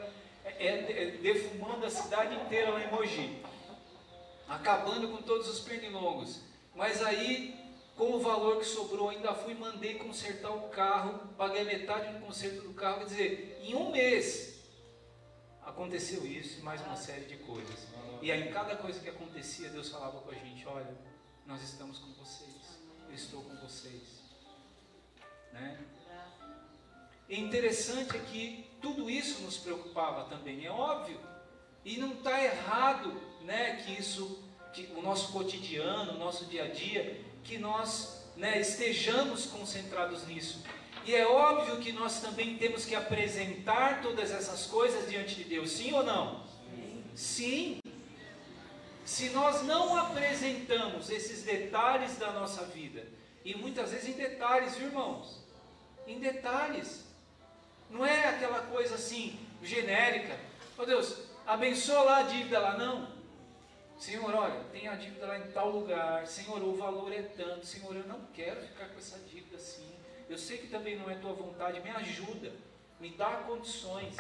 [0.45, 3.43] é, é, defumando a cidade inteira lá em Mogi,
[4.49, 6.41] acabando com todos os pernilongos.
[6.75, 7.58] Mas aí,
[7.99, 12.63] com o valor que sobrou, ainda fui mandei consertar o carro, paguei metade do conserto
[12.63, 14.61] do carro, quer dizer, em um mês
[15.63, 17.89] aconteceu isso e mais uma série de coisas.
[18.23, 20.97] E aí, em cada coisa que acontecia, Deus falava com a gente: olha,
[21.45, 24.23] nós estamos com vocês, eu estou com vocês.
[25.53, 25.79] Né?
[27.29, 31.21] E interessante é que tudo isso nos preocupava também, é óbvio.
[31.85, 36.69] E não está errado, né, que isso, que o nosso cotidiano, o nosso dia a
[36.69, 40.63] dia, que nós né, estejamos concentrados nisso.
[41.07, 45.71] E é óbvio que nós também temos que apresentar todas essas coisas diante de Deus,
[45.71, 46.45] sim ou não?
[47.15, 47.81] Sim.
[49.03, 53.07] Se nós não apresentamos esses detalhes da nossa vida,
[53.43, 55.43] e muitas vezes em detalhes, viu, irmãos?
[56.07, 57.05] Em detalhes.
[57.89, 60.39] Não é aquela coisa assim, genérica.
[60.77, 63.18] Ó oh, Deus, abençoa lá a dívida lá, não.
[63.99, 66.27] Senhor, olha, tem a dívida lá em tal lugar.
[66.27, 67.67] Senhor, o valor é tanto.
[67.67, 69.93] Senhor, eu não quero ficar com essa dívida assim.
[70.29, 71.81] Eu sei que também não é tua vontade.
[71.81, 72.53] Me ajuda.
[73.01, 74.17] Me dá condições.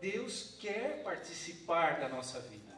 [0.00, 2.74] Deus quer participar da nossa vida.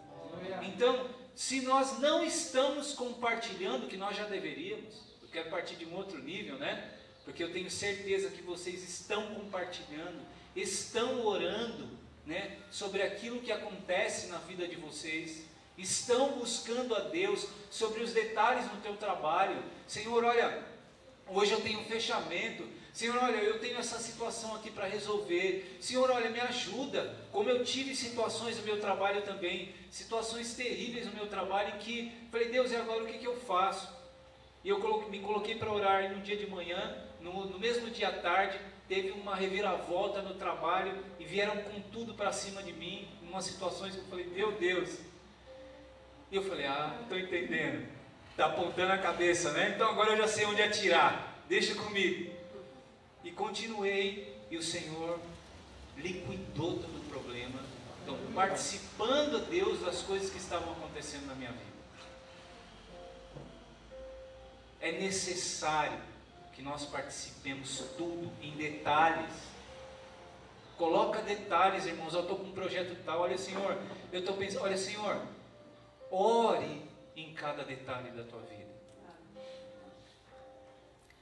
[0.62, 5.94] Então, se nós não estamos compartilhando, que nós já deveríamos, eu quero partir de um
[5.94, 6.94] outro nível, né?
[7.24, 10.20] Porque eu tenho certeza que vocês estão compartilhando,
[10.56, 11.88] estão orando,
[12.28, 15.44] né, sobre aquilo que acontece na vida de vocês,
[15.78, 19.64] estão buscando a Deus sobre os detalhes no teu trabalho.
[19.86, 20.62] Senhor, olha,
[21.26, 22.68] hoje eu tenho um fechamento.
[22.92, 25.78] Senhor, olha, eu tenho essa situação aqui para resolver.
[25.80, 27.16] Senhor, olha, me ajuda.
[27.32, 32.12] Como eu tive situações no meu trabalho também, situações terríveis no meu trabalho, em que
[32.30, 33.88] falei, Deus, e agora o que, que eu faço?
[34.62, 38.12] E eu me coloquei para orar no dia de manhã, no, no mesmo dia à
[38.12, 38.58] tarde,
[38.88, 43.44] teve uma reviravolta no trabalho e vieram com tudo para cima de mim, em umas
[43.44, 44.98] situações que eu falei, meu Deus.
[46.30, 47.86] E eu falei, ah, estou entendendo.
[48.30, 49.72] Está apontando a cabeça, né?
[49.74, 51.42] Então agora eu já sei onde atirar.
[51.48, 52.32] Deixa comigo.
[53.22, 55.18] E continuei, e o Senhor
[55.96, 57.60] liquidou todo o problema.
[58.02, 61.68] Então, participando Deus das coisas que estavam acontecendo na minha vida.
[64.80, 65.98] É necessário
[66.58, 69.32] que nós participemos tudo em detalhes.
[70.76, 72.12] Coloca detalhes, irmãos.
[72.12, 73.20] Eu estou com um projeto tal.
[73.20, 73.78] Olha, Senhor,
[74.12, 74.64] eu estou pensando.
[74.64, 75.22] Olha, Senhor,
[76.10, 76.82] ore
[77.14, 78.66] em cada detalhe da tua vida.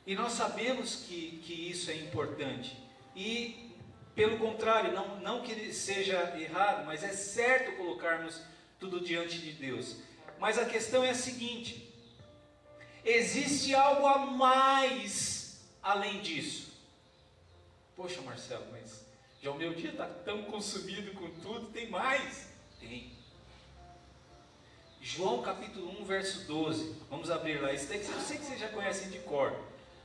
[0.07, 2.75] E nós sabemos que, que isso é importante.
[3.15, 3.75] E,
[4.15, 8.41] pelo contrário, não, não que seja errado, mas é certo colocarmos
[8.81, 9.99] tudo diante de Deus.
[10.39, 11.95] Mas a questão é a seguinte:
[13.07, 16.75] existe algo a mais além disso.
[17.95, 19.07] Poxa, Marcelo, mas
[19.41, 22.49] já o meu dia está tão consumido com tudo, tem mais?
[22.81, 23.13] Tem.
[25.01, 26.97] João capítulo 1, verso 12.
[27.09, 27.73] Vamos abrir lá.
[27.73, 29.57] Isso daqui eu sei que vocês já conhecem de cor,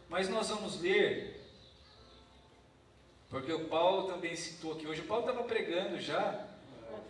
[0.07, 1.41] mas nós vamos ler,
[3.29, 4.85] porque o Paulo também citou aqui.
[4.85, 6.47] Hoje o Paulo estava pregando já.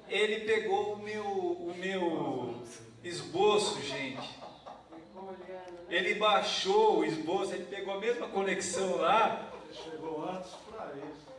[0.07, 2.63] Ele pegou o meu, o meu
[3.03, 4.39] esboço, gente.
[5.89, 9.51] Ele baixou o esboço, ele pegou a mesma conexão lá.
[9.71, 11.31] Chegou antes para isso.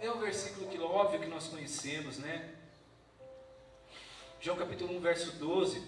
[0.00, 2.54] É um versículo que óbvio que nós conhecemos, né?
[4.40, 5.82] João capítulo 1, verso 12.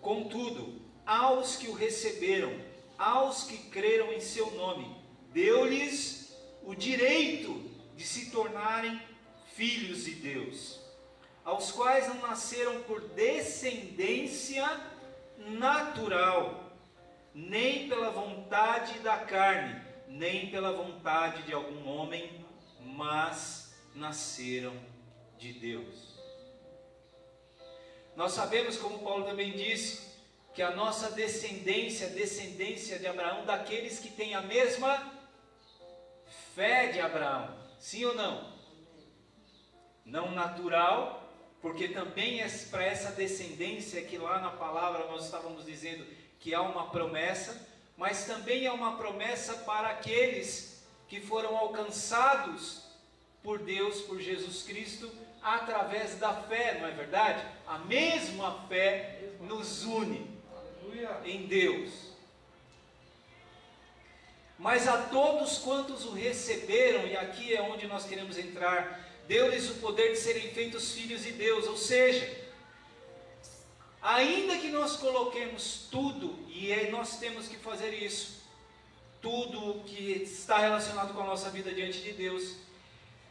[0.00, 2.52] Contudo, aos que o receberam,
[2.98, 4.94] aos que creram em seu nome,
[5.32, 7.52] deu-lhes o direito
[7.96, 9.00] de se tornarem
[9.54, 10.80] filhos de Deus,
[11.44, 14.64] aos quais não nasceram por descendência
[15.38, 16.72] natural,
[17.34, 22.44] nem pela vontade da carne, nem pela vontade de algum homem,
[22.80, 24.74] mas nasceram
[25.36, 26.14] de Deus.
[28.16, 30.14] Nós sabemos, como Paulo também disse,
[30.54, 35.12] que a nossa descendência, descendência de Abraão, daqueles que têm a mesma
[36.54, 38.54] fé de Abraão, sim ou não?
[40.04, 41.23] Não natural,
[41.64, 46.06] porque também é para essa descendência que lá na palavra nós estávamos dizendo
[46.38, 47.58] que há uma promessa,
[47.96, 52.82] mas também é uma promessa para aqueles que foram alcançados
[53.42, 55.10] por Deus, por Jesus Cristo,
[55.42, 57.42] através da fé, não é verdade?
[57.66, 60.30] A mesma fé nos une
[61.24, 61.90] em Deus.
[64.58, 69.74] Mas a todos quantos o receberam, e aqui é onde nós queremos entrar, deu-lhes o
[69.74, 72.44] poder de serem feitos filhos de Deus, ou seja,
[74.04, 78.44] Ainda que nós coloquemos tudo, e nós temos que fazer isso,
[79.22, 82.54] tudo que está relacionado com a nossa vida diante de Deus,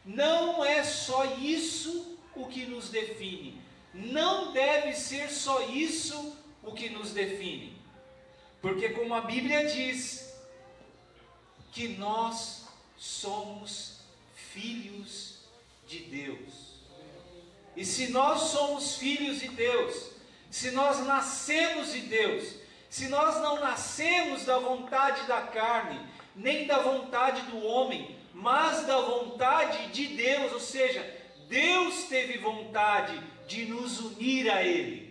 [0.04, 3.62] não é só isso o que nos define.
[3.94, 7.80] Não deve ser só isso o que nos define.
[8.60, 10.34] Porque, como a Bíblia diz,
[11.70, 12.64] que nós
[12.98, 14.00] somos
[14.34, 15.23] filhos
[15.94, 16.74] de Deus.
[17.76, 20.10] E se nós somos filhos de Deus,
[20.50, 22.54] se nós nascemos de Deus,
[22.88, 26.00] se nós não nascemos da vontade da carne,
[26.34, 31.02] nem da vontade do homem, mas da vontade de Deus, ou seja,
[31.48, 35.04] Deus teve vontade de nos unir a Ele.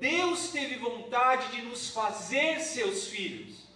[0.00, 3.66] Deus teve vontade de nos fazer seus filhos.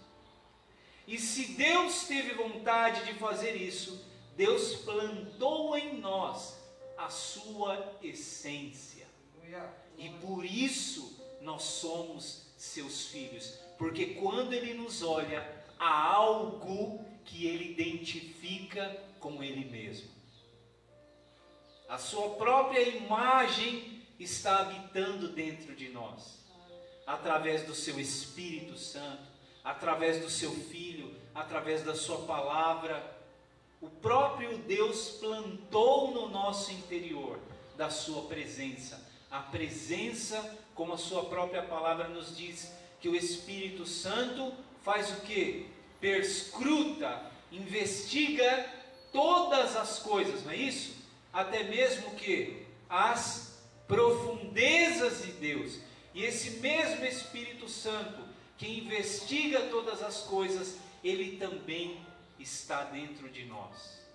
[1.07, 4.02] E se Deus teve vontade de fazer isso,
[4.35, 6.59] Deus plantou em nós
[6.97, 9.05] a sua essência.
[9.97, 13.59] E por isso nós somos seus filhos.
[13.77, 15.45] Porque quando Ele nos olha,
[15.79, 20.09] há algo que Ele identifica com Ele mesmo.
[21.87, 26.39] A Sua própria imagem está habitando dentro de nós,
[27.05, 29.23] através do Seu Espírito Santo,
[29.63, 33.12] através do Seu Filho, através da Sua palavra.
[33.83, 37.37] O próprio Deus plantou no nosso interior
[37.77, 43.83] da Sua presença a presença, como a sua própria palavra nos diz, que o Espírito
[43.83, 45.65] Santo faz o que?
[45.99, 47.19] Perscruta,
[47.51, 48.71] investiga
[49.11, 50.93] todas as coisas, não é isso?
[51.33, 55.79] Até mesmo que as profundezas de Deus.
[56.13, 58.21] E esse mesmo Espírito Santo
[58.55, 62.02] que investiga todas as coisas, ele também
[62.43, 64.05] está dentro de nós,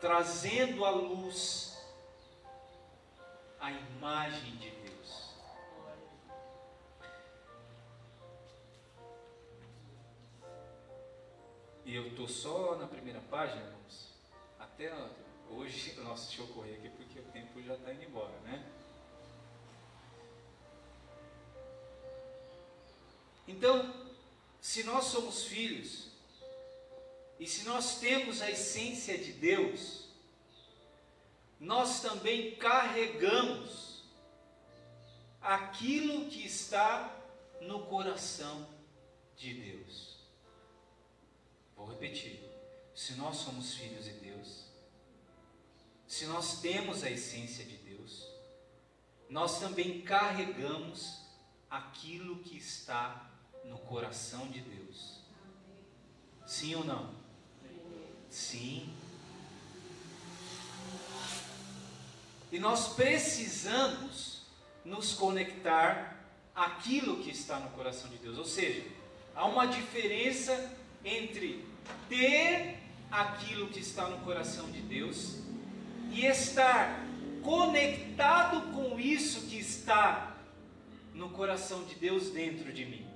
[0.00, 1.74] trazendo à luz
[3.58, 5.30] a imagem de Deus.
[11.86, 14.12] E eu estou só na primeira página, vamos.
[14.58, 14.92] Até
[15.48, 18.72] hoje, nossa, deixa eu correr aqui porque o tempo já está indo embora, né?
[23.48, 24.06] Então,
[24.60, 26.15] se nós somos filhos,
[27.38, 30.06] e se nós temos a essência de Deus,
[31.60, 34.04] nós também carregamos
[35.40, 37.14] aquilo que está
[37.60, 38.66] no coração
[39.36, 40.16] de Deus.
[41.76, 42.40] Vou repetir:
[42.94, 44.64] se nós somos filhos de Deus,
[46.06, 48.26] se nós temos a essência de Deus,
[49.28, 51.20] nós também carregamos
[51.68, 53.30] aquilo que está
[53.64, 55.20] no coração de Deus.
[56.46, 57.25] Sim ou não?
[58.30, 58.88] Sim.
[62.52, 64.42] E nós precisamos
[64.84, 66.16] nos conectar
[66.54, 68.38] aquilo que está no coração de Deus.
[68.38, 68.84] Ou seja,
[69.34, 70.72] há uma diferença
[71.04, 71.64] entre
[72.08, 72.78] ter
[73.10, 75.38] aquilo que está no coração de Deus
[76.10, 77.04] e estar
[77.42, 80.36] conectado com isso que está
[81.14, 83.06] no coração de Deus dentro de mim.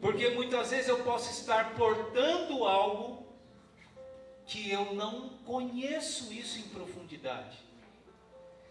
[0.00, 3.19] Porque muitas vezes eu posso estar portando algo
[4.50, 7.56] que eu não conheço isso em profundidade,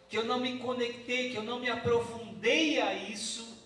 [0.09, 3.57] que eu não me conectei, que eu não me aprofundei a isso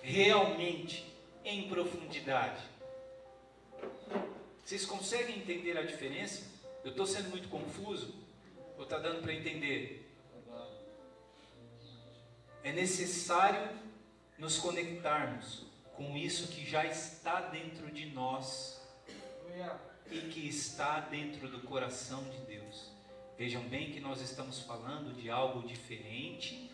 [0.00, 1.04] realmente
[1.44, 2.62] em profundidade.
[4.64, 6.44] Vocês conseguem entender a diferença?
[6.84, 8.14] Eu estou sendo muito confuso?
[8.78, 10.08] Ou está dando para entender?
[12.62, 13.76] É necessário
[14.38, 15.64] nos conectarmos
[15.96, 18.80] com isso que já está dentro de nós
[20.10, 22.90] e que está dentro do coração de Deus.
[23.36, 26.70] Vejam bem que nós estamos falando de algo diferente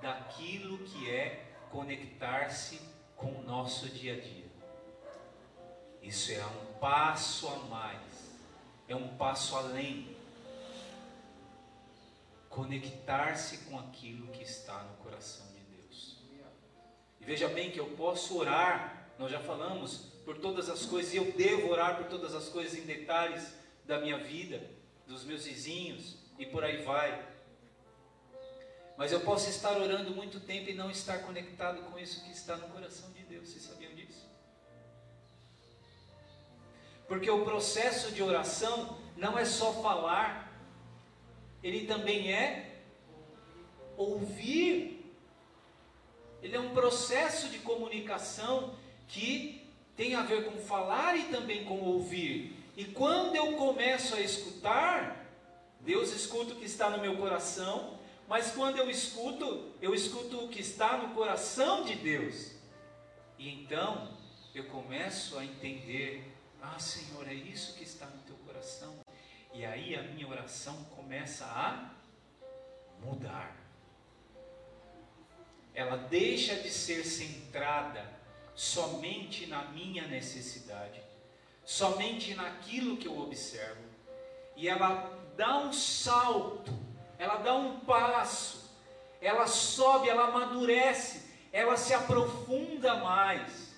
[0.00, 2.80] daquilo que é conectar-se
[3.16, 4.46] com o nosso dia a dia.
[6.02, 8.38] Isso é um passo a mais,
[8.88, 10.16] é um passo além.
[12.48, 16.16] Conectar-se com aquilo que está no coração de Deus.
[17.20, 21.18] E veja bem que eu posso orar, nós já falamos, por todas as coisas, e
[21.18, 23.54] eu devo orar por todas as coisas em detalhes
[23.84, 24.60] da minha vida,
[25.06, 27.24] dos meus vizinhos, e por aí vai.
[28.98, 32.56] Mas eu posso estar orando muito tempo e não estar conectado com isso que está
[32.56, 33.48] no coração de Deus.
[33.48, 34.26] Vocês sabiam disso?
[37.06, 40.52] Porque o processo de oração não é só falar,
[41.62, 42.82] ele também é
[43.96, 45.14] ouvir.
[46.42, 49.65] Ele é um processo de comunicação que
[49.96, 52.54] tem a ver com falar e também com ouvir.
[52.76, 55.24] E quando eu começo a escutar,
[55.80, 60.48] Deus escuta o que está no meu coração, mas quando eu escuto, eu escuto o
[60.48, 62.52] que está no coração de Deus.
[63.38, 64.14] E então
[64.54, 68.98] eu começo a entender ah, Senhor, é isso que está no teu coração.
[69.54, 71.90] E aí a minha oração começa a
[73.00, 73.56] mudar.
[75.72, 78.15] Ela deixa de ser centrada
[78.56, 81.00] somente na minha necessidade,
[81.64, 83.84] somente naquilo que eu observo,
[84.56, 86.72] e ela dá um salto,
[87.18, 88.70] ela dá um passo,
[89.20, 93.74] ela sobe, ela amadurece, ela se aprofunda mais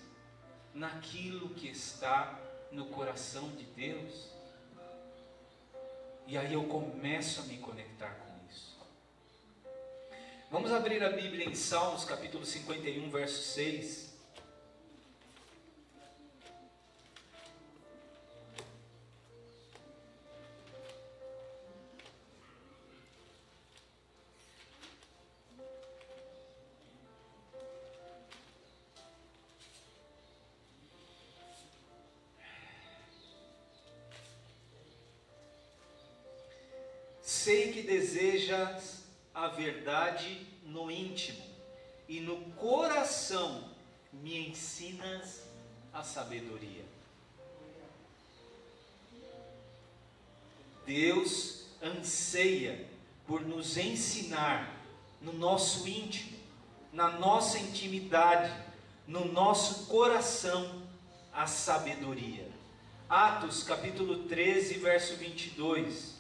[0.72, 2.38] naquilo que está
[2.70, 4.28] no coração de Deus.
[6.26, 8.76] E aí eu começo a me conectar com isso.
[10.50, 14.07] Vamos abrir a Bíblia em Salmos capítulo 51, verso 6.
[37.89, 41.43] Desejas a verdade no íntimo,
[42.07, 43.64] e no coração
[44.12, 45.45] me ensinas
[45.91, 46.84] a sabedoria.
[50.84, 52.86] Deus anseia
[53.26, 54.76] por nos ensinar
[55.22, 56.36] no nosso íntimo,
[56.93, 58.53] na nossa intimidade,
[59.07, 60.82] no nosso coração,
[61.32, 62.49] a sabedoria.
[63.09, 66.17] Atos capítulo 13, verso 22.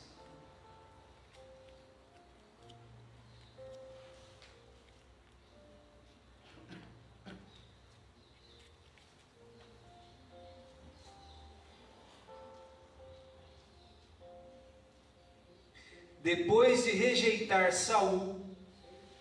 [16.28, 18.38] Depois de rejeitar Saul,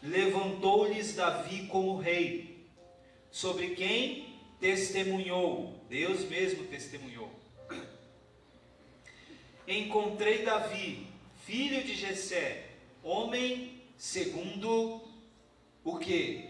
[0.03, 2.67] levantou-lhes Davi como rei,
[3.31, 7.31] sobre quem testemunhou, Deus mesmo testemunhou.
[9.65, 11.07] Encontrei Davi,
[11.45, 15.01] filho de Jessé, homem segundo
[15.85, 16.49] o que?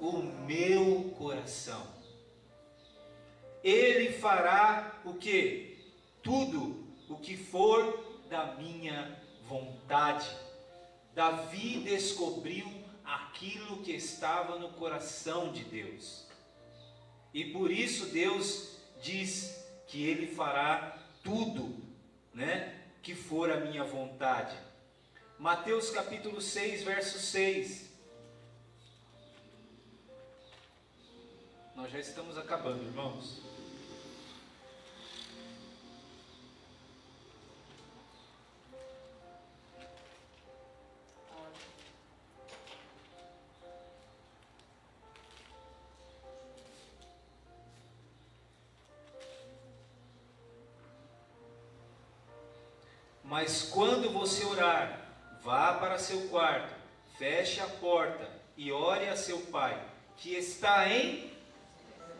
[0.00, 0.14] O
[0.48, 1.86] meu coração.
[3.62, 5.78] Ele fará o que?
[6.24, 10.28] Tudo o que for da minha vontade.
[11.14, 12.70] Davi descobriu
[13.04, 16.26] aquilo que estava no coração de Deus.
[17.32, 21.76] E por isso Deus diz que ele fará tudo,
[22.34, 24.56] né, que for a minha vontade.
[25.38, 27.90] Mateus capítulo 6, verso 6.
[31.74, 33.42] Nós já estamos acabando, irmãos.
[53.38, 54.98] Mas quando você orar,
[55.42, 56.74] vá para seu quarto,
[57.18, 58.26] feche a porta
[58.56, 59.78] e ore a seu pai,
[60.16, 61.30] que está em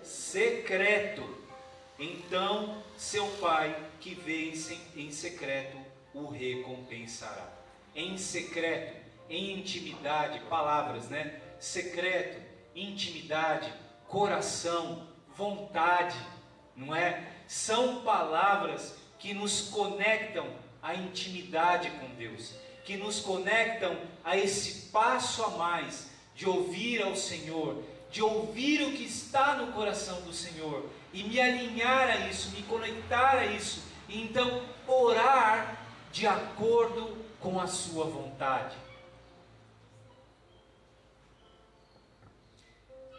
[0.03, 1.25] secreto.
[1.99, 4.53] Então seu pai, que vê
[4.95, 5.79] em secreto,
[6.13, 7.51] o recompensará.
[7.95, 9.01] Em secreto,
[9.31, 11.41] em intimidade, palavras, né?
[11.59, 12.43] Secreto,
[12.75, 13.73] intimidade,
[14.07, 16.19] coração, vontade,
[16.77, 17.27] não é?
[17.49, 25.43] São palavras que nos conectam à intimidade com Deus, que nos conectam a esse passo
[25.43, 30.89] a mais de ouvir ao Senhor, de ouvir o que está no coração do Senhor
[31.13, 35.77] e me alinhar a isso, me conectar a isso, e então orar
[36.13, 38.77] de acordo com a sua vontade.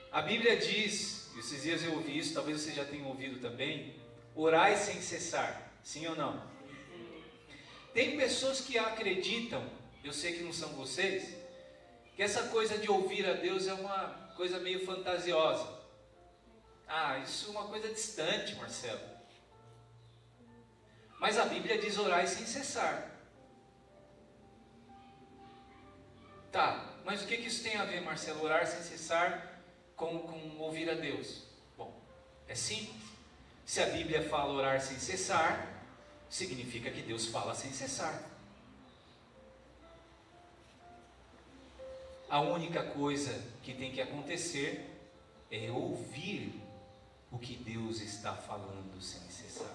[0.09, 3.93] A Bíblia diz, esses dias eu ouvi isso, talvez você já tenha ouvido também,
[4.33, 6.56] orai sem cessar, sim ou não?
[7.97, 9.67] Tem pessoas que acreditam,
[10.03, 11.35] eu sei que não são vocês,
[12.15, 15.67] que essa coisa de ouvir a Deus é uma coisa meio fantasiosa.
[16.87, 19.01] Ah, isso é uma coisa distante, Marcelo.
[21.19, 23.09] Mas a Bíblia diz orai sem cessar.
[26.51, 28.43] Tá, mas o que, que isso tem a ver, Marcelo?
[28.43, 29.59] Orar sem cessar
[29.95, 31.45] com, com ouvir a Deus?
[31.75, 31.99] Bom,
[32.47, 33.01] é simples.
[33.65, 35.76] Se a Bíblia fala orar sem cessar,
[36.29, 38.23] significa que Deus fala sem cessar.
[42.29, 44.85] A única coisa que tem que acontecer
[45.49, 46.61] é ouvir
[47.31, 49.73] o que Deus está falando sem cessar.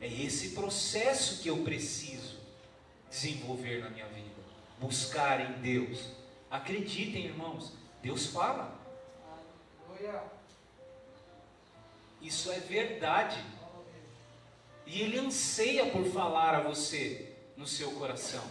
[0.00, 2.40] É esse processo que eu preciso
[3.10, 4.30] desenvolver na minha vida.
[4.78, 6.20] Buscar em Deus
[6.50, 7.72] Acreditem, irmãos,
[8.02, 8.76] Deus fala.
[12.20, 13.40] Isso é verdade.
[14.90, 18.42] E Ele anseia por falar a você no seu coração.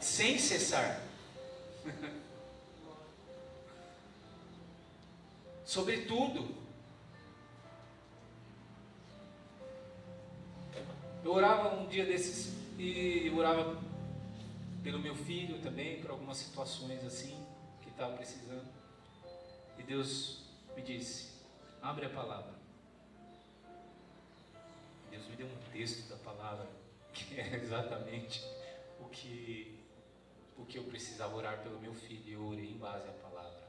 [0.00, 1.02] Sem cessar.
[5.66, 6.54] Sobretudo,
[11.24, 13.82] eu orava um dia desses e orava
[14.84, 17.36] pelo meu filho também, por algumas situações assim,
[17.82, 18.68] que estava precisando.
[19.76, 20.44] E Deus
[20.76, 21.29] me disse:
[21.82, 22.54] abre a palavra.
[25.10, 26.66] Deus me deu um texto da palavra,
[27.12, 28.44] que é exatamente
[29.00, 29.78] o que,
[30.56, 32.22] o que eu precisava orar pelo meu filho.
[32.26, 33.60] E eu orei em base à palavra.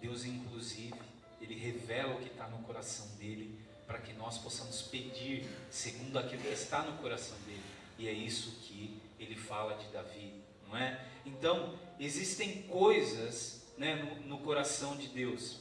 [0.00, 1.00] Deus, inclusive,
[1.40, 6.42] Ele revela o que está no coração dele para que nós possamos pedir segundo aquilo
[6.42, 7.62] que está no coração dele.
[7.98, 10.35] E é isso que ele fala de Davi,
[10.68, 11.00] não é?
[11.24, 15.58] Então, existem coisas né, no, no coração de Deus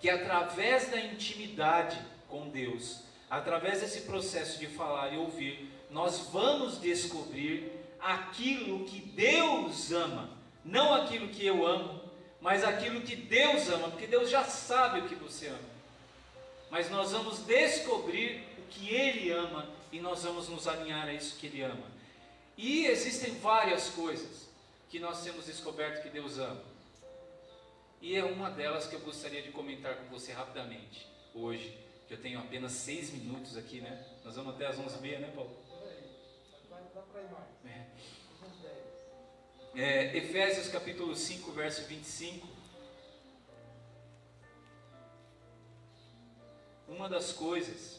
[0.00, 6.80] que através da intimidade com Deus, através desse processo de falar e ouvir, nós vamos
[6.80, 10.30] descobrir aquilo que Deus ama,
[10.64, 12.00] não aquilo que eu amo,
[12.40, 15.78] mas aquilo que Deus ama, porque Deus já sabe o que você ama
[16.70, 21.36] mas nós vamos descobrir o que Ele ama e nós vamos nos alinhar a isso
[21.38, 21.97] que Ele ama.
[22.58, 24.48] E existem várias coisas
[24.90, 26.60] que nós temos descoberto que Deus ama.
[28.02, 31.74] E é uma delas que eu gostaria de comentar com você rapidamente hoje,
[32.06, 34.04] que eu tenho apenas seis minutos aqui, né?
[34.24, 35.56] Nós vamos até as onze e meia, né, Paulo?
[37.64, 37.86] É.
[39.80, 42.58] É, Efésios capítulo 5, verso 25.
[46.88, 47.97] uma das coisas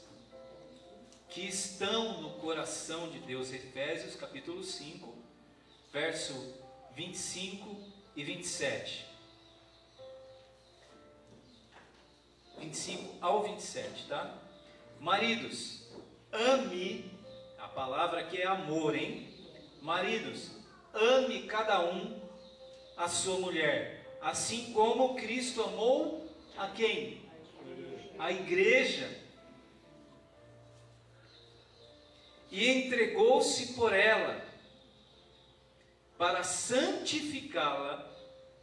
[1.39, 5.15] que estão no coração de Deus, Efésios capítulo 5,
[5.89, 6.53] verso
[6.97, 7.77] 25
[8.13, 9.05] e 27.
[12.57, 14.37] 25 ao 27, tá?
[14.99, 15.87] Maridos,
[16.29, 17.09] ame,
[17.57, 19.33] a palavra aqui é amor, hein?
[19.81, 20.51] Maridos,
[20.93, 22.19] ame cada um
[22.97, 27.29] a sua mulher, assim como Cristo amou a quem?
[28.17, 29.09] a igreja
[32.51, 34.43] e entregou-se por ela
[36.17, 38.05] para santificá-la,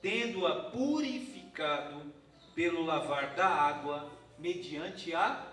[0.03, 2.13] tendo-a purificado
[2.55, 5.47] pelo lavar da água mediante a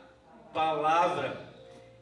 [0.53, 1.49] palavra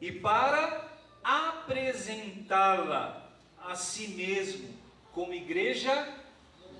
[0.00, 0.90] e para
[1.22, 4.74] apresentá-la a si mesmo
[5.12, 6.12] como igreja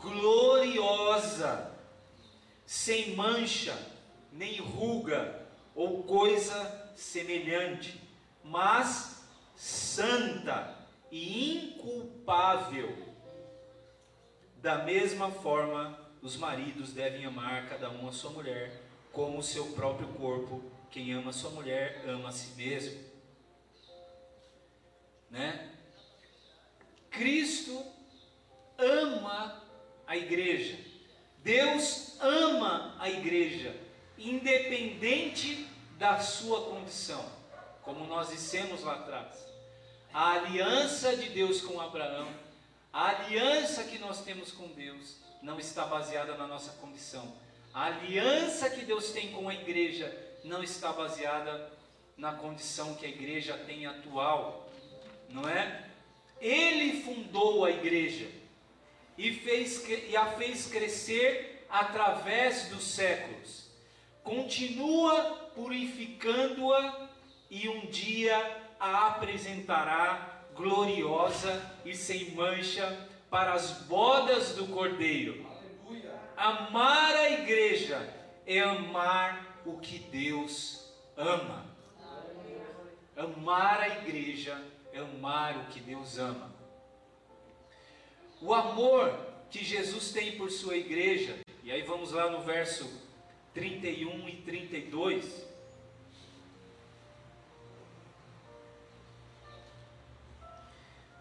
[0.01, 1.73] gloriosa,
[2.67, 3.79] sem mancha,
[4.33, 8.01] nem ruga ou coisa semelhante,
[8.43, 9.12] mas
[9.63, 10.77] santa
[11.09, 12.99] e inculpável.
[14.57, 18.83] Da mesma forma, os maridos devem amar cada um a sua mulher,
[19.13, 20.61] como o seu próprio corpo.
[20.91, 23.01] Quem ama sua mulher, ama a si mesmo.
[25.31, 25.71] Né?
[27.09, 27.87] Cristo
[28.77, 29.63] ama
[30.09, 30.77] a igreja.
[31.39, 33.77] Deus ama a igreja,
[34.19, 37.25] independente da sua condição,
[37.83, 39.52] como nós dissemos lá atrás.
[40.13, 42.29] A aliança de Deus com Abraão,
[42.93, 47.33] a aliança que nós temos com Deus, não está baseada na nossa condição.
[47.73, 51.73] A aliança que Deus tem com a igreja não está baseada
[52.15, 54.69] na condição que a igreja tem atual,
[55.31, 55.89] não é?
[56.39, 58.29] Ele fundou a igreja
[59.17, 63.67] e, fez, e a fez crescer através dos séculos.
[64.23, 67.09] Continua purificando-a
[67.51, 75.47] e um dia a apresentará gloriosa e sem mancha para as bodas do Cordeiro.
[75.87, 76.13] Aleluia.
[76.37, 78.13] Amar a igreja
[78.45, 81.65] é amar o que Deus ama.
[83.17, 84.61] Amar a igreja
[84.93, 86.53] é amar o que Deus ama.
[88.41, 89.17] O amor
[89.49, 93.01] que Jesus tem por sua igreja, e aí vamos lá no verso
[93.55, 95.52] 31 e 32.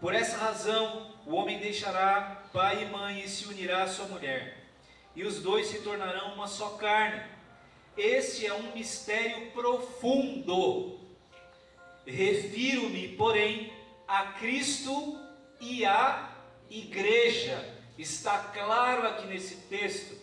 [0.02, 4.66] Por essa razão, o homem deixará pai e mãe e se unirá à sua mulher,
[5.16, 7.22] e os dois se tornarão uma só carne.
[7.96, 11.00] Este é um mistério profundo.
[12.04, 13.72] Refiro-me, porém,
[14.08, 15.20] a Cristo
[15.60, 16.32] e à
[16.68, 17.64] igreja.
[17.96, 20.20] Está claro aqui nesse texto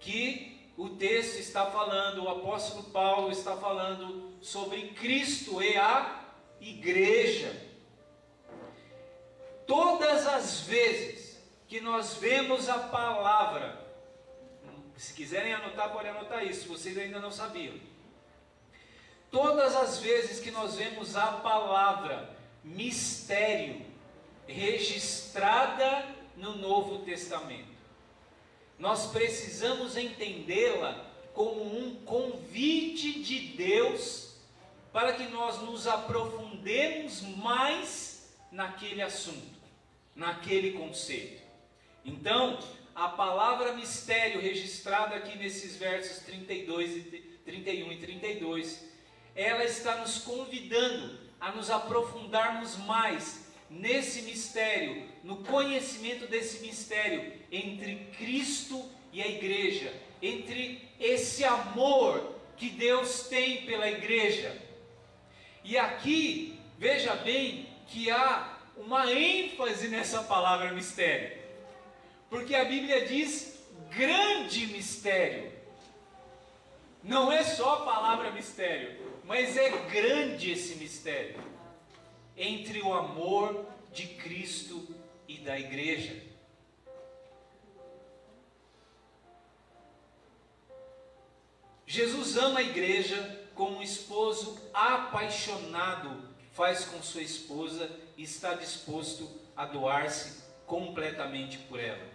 [0.00, 6.26] que o texto está falando, o apóstolo Paulo está falando sobre Cristo e a
[6.60, 7.73] igreja.
[9.66, 11.38] Todas as vezes
[11.68, 13.84] que nós vemos a palavra,
[14.96, 17.74] se quiserem anotar, podem anotar isso, vocês ainda não sabiam.
[19.30, 23.84] Todas as vezes que nós vemos a palavra mistério
[24.46, 26.06] registrada
[26.36, 27.74] no Novo Testamento,
[28.78, 34.36] nós precisamos entendê-la como um convite de Deus
[34.92, 39.53] para que nós nos aprofundemos mais naquele assunto,
[40.14, 41.42] naquele conceito.
[42.04, 42.58] Então,
[42.94, 47.02] a palavra mistério registrada aqui nesses versos 32 e
[47.44, 48.88] 31 e 32,
[49.34, 57.96] ela está nos convidando a nos aprofundarmos mais nesse mistério, no conhecimento desse mistério entre
[58.16, 59.92] Cristo e a igreja,
[60.22, 64.56] entre esse amor que Deus tem pela igreja.
[65.64, 71.38] E aqui, veja bem que há uma ênfase nessa palavra mistério.
[72.28, 73.60] Porque a Bíblia diz
[73.90, 75.52] grande mistério.
[77.02, 81.42] Não é só a palavra mistério, mas é grande esse mistério
[82.36, 84.88] entre o amor de Cristo
[85.28, 86.20] e da igreja.
[91.86, 99.64] Jesus ama a igreja como um esposo apaixonado faz com sua esposa está disposto a
[99.64, 102.06] doar-se completamente por ela.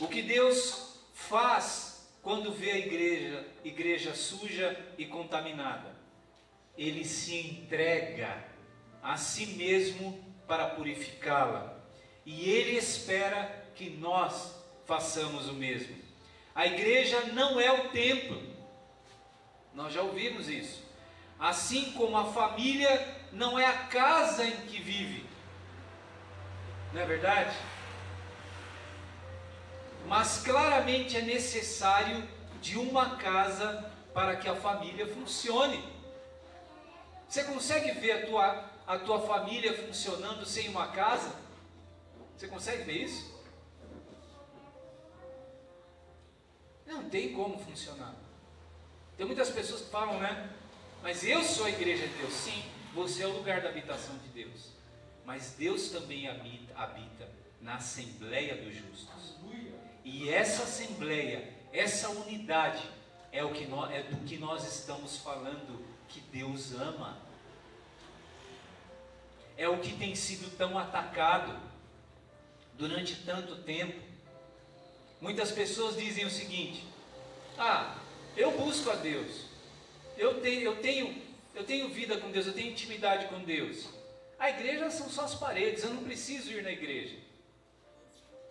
[0.00, 5.96] O que Deus faz quando vê a igreja, igreja suja e contaminada?
[6.76, 8.44] Ele se entrega
[9.02, 11.76] a si mesmo para purificá-la.
[12.24, 14.54] E ele espera que nós
[14.86, 15.96] façamos o mesmo.
[16.54, 18.42] A igreja não é o templo.
[19.74, 20.82] Nós já ouvimos isso.
[21.38, 25.26] Assim como a família não é a casa em que vive.
[26.92, 27.56] Não é verdade?
[30.06, 32.26] Mas claramente é necessário
[32.60, 35.84] de uma casa para que a família funcione.
[37.28, 41.34] Você consegue ver a tua, a tua família funcionando sem uma casa?
[42.36, 43.38] Você consegue ver isso?
[46.86, 48.14] Não tem como funcionar.
[49.16, 50.50] Tem muitas pessoas que falam, né?
[51.02, 52.32] Mas eu sou a igreja de Deus.
[52.32, 52.64] Sim,
[52.94, 54.70] você é o lugar da habitação de Deus.
[55.24, 57.28] Mas Deus também habita, habita
[57.60, 59.36] na Assembleia dos Justos.
[60.04, 62.82] E essa Assembleia, essa unidade,
[63.30, 67.18] é, o que nós, é do que nós estamos falando que Deus ama.
[69.56, 71.54] É o que tem sido tão atacado
[72.74, 74.00] durante tanto tempo.
[75.20, 76.86] Muitas pessoas dizem o seguinte:
[77.58, 77.98] Ah,
[78.36, 79.46] eu busco a Deus,
[80.16, 81.22] eu tenho, eu tenho,
[81.58, 83.88] eu tenho vida com Deus, eu tenho intimidade com Deus.
[84.38, 87.16] A igreja são só as paredes, eu não preciso ir na igreja.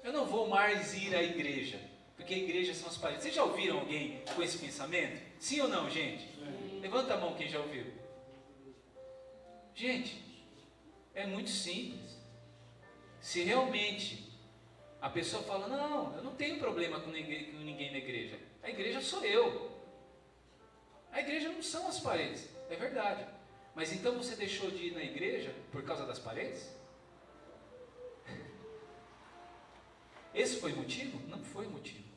[0.04, 1.80] Eu não vou mais ir à igreja,
[2.18, 3.24] porque a igreja são as paredes.
[3.24, 5.22] Vocês já ouviram alguém com esse pensamento?
[5.40, 6.28] Sim ou não, gente?
[6.82, 7.86] Levanta a mão quem já ouviu.
[9.74, 10.22] Gente,
[11.16, 12.18] é muito simples.
[13.22, 14.34] Se realmente
[15.02, 18.38] a pessoa fala, não, eu não tenho problema com ninguém, com ninguém na igreja.
[18.62, 19.72] A igreja sou eu.
[21.10, 22.57] A igreja não são as paredes.
[22.70, 23.26] É verdade.
[23.76, 26.76] Mas então você deixou de ir na igreja por causa das paredes?
[30.34, 31.20] Esse foi o motivo?
[31.28, 32.08] Não foi o motivo.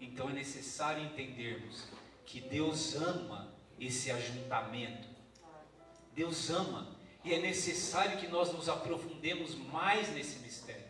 [0.00, 1.86] Então é necessário entendermos
[2.24, 5.08] que Deus ama esse ajuntamento.
[6.14, 6.96] Deus ama.
[7.22, 10.88] E é necessário que nós nos aprofundemos mais nesse mistério.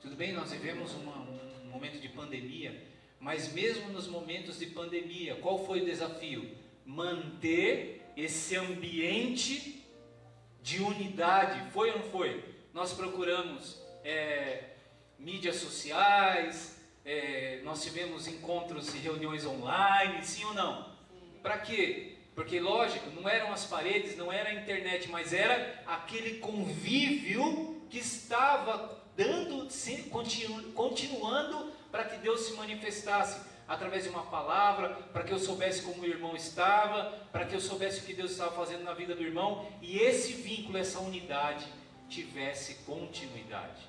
[0.00, 2.91] Tudo bem, nós vivemos uma, um momento de pandemia,
[3.22, 6.50] mas mesmo nos momentos de pandemia, qual foi o desafio?
[6.84, 9.86] Manter esse ambiente
[10.60, 11.70] de unidade.
[11.70, 12.44] Foi ou não foi?
[12.74, 14.64] Nós procuramos é,
[15.20, 20.92] mídias sociais, é, nós tivemos encontros e reuniões online, sim ou não?
[21.44, 22.16] Para quê?
[22.34, 27.98] Porque, lógico, não eram as paredes, não era a internet, mas era aquele convívio que
[27.98, 29.68] estava dando,
[30.10, 35.82] continu, continuando para que Deus se manifestasse através de uma palavra, para que eu soubesse
[35.82, 39.14] como o irmão estava, para que eu soubesse o que Deus estava fazendo na vida
[39.14, 41.64] do irmão e esse vínculo, essa unidade
[42.08, 43.88] tivesse continuidade,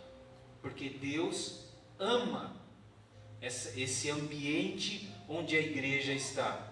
[0.61, 1.65] porque Deus
[1.97, 2.55] ama
[3.41, 6.69] esse ambiente onde a igreja está.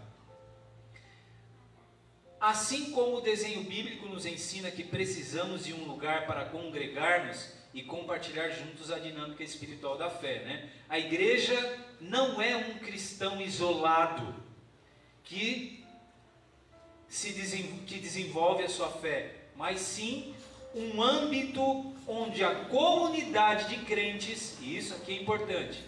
[2.39, 7.83] Assim como o desenho bíblico nos ensina que precisamos de um lugar para congregarmos e
[7.83, 10.69] compartilhar juntos a dinâmica espiritual da fé, né?
[10.89, 14.35] A igreja não é um cristão isolado
[15.23, 15.83] que
[17.07, 20.33] se desenvolve, que desenvolve a sua fé, mas sim
[20.73, 25.83] um âmbito onde a comunidade de crentes, e isso aqui é importante,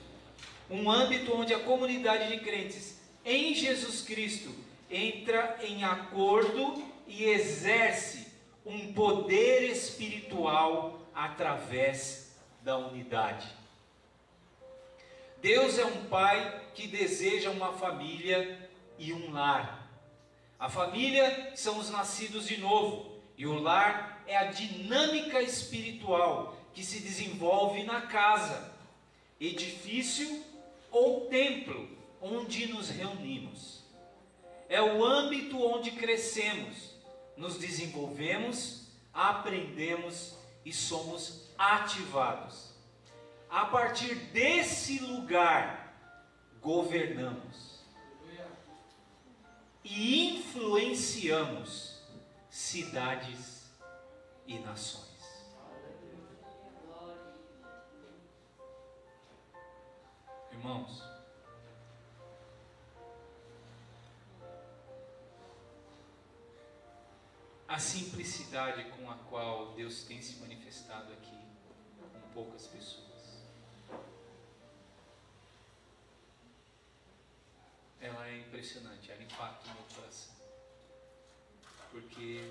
[0.69, 4.53] um âmbito onde a comunidade de crentes em Jesus Cristo
[4.89, 8.27] entra em acordo e exerce
[8.65, 13.47] um poder espiritual através da unidade.
[15.41, 19.87] Deus é um pai que deseja uma família e um lar.
[20.57, 26.83] A família são os nascidos de novo, e o lar é a dinâmica espiritual que
[26.83, 28.71] se desenvolve na casa,
[29.39, 30.43] edifício
[30.89, 31.89] ou templo
[32.21, 33.83] onde nos reunimos
[34.73, 36.95] é o âmbito onde crescemos,
[37.37, 40.33] nos desenvolvemos, aprendemos
[40.65, 42.73] e somos ativados.
[43.49, 45.93] A partir desse lugar,
[46.61, 47.83] governamos
[49.83, 52.01] e influenciamos
[52.49, 53.71] cidades
[54.47, 55.03] e nações.
[60.51, 61.12] Irmãos,
[67.73, 71.35] a simplicidade com a qual Deus tem se manifestado aqui
[72.13, 73.41] com poucas pessoas.
[77.99, 80.35] Ela é impressionante, ela impacta o meu coração.
[81.89, 82.47] Porque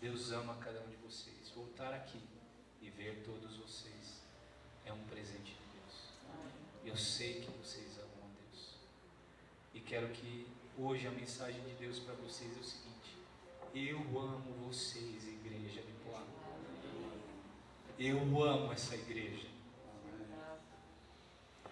[0.00, 1.50] Deus ama cada um de vocês.
[1.52, 2.22] Voltar aqui
[2.80, 4.20] e ver todos vocês
[4.86, 6.04] é um presente de Deus.
[6.84, 8.76] Eu sei que vocês amam a Deus.
[9.74, 10.46] E quero que
[10.78, 13.01] hoje a mensagem de Deus para vocês é o seguinte
[13.74, 16.22] eu amo vocês, igreja de Poá.
[17.98, 19.46] Eu amo essa igreja.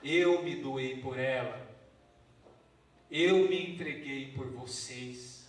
[0.02, 1.68] Eu me doei por ela.
[3.10, 5.48] Eu me entreguei por vocês,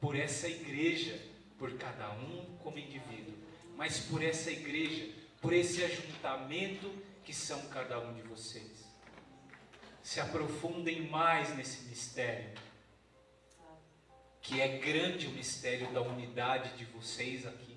[0.00, 1.20] por essa igreja,
[1.58, 3.34] por cada um como indivíduo,
[3.76, 5.12] mas por essa igreja,
[5.42, 6.90] por esse ajuntamento
[7.24, 8.86] que são cada um de vocês.
[10.02, 12.65] Se aprofundem mais nesse mistério
[14.46, 17.76] que é grande o mistério da unidade de vocês aqui.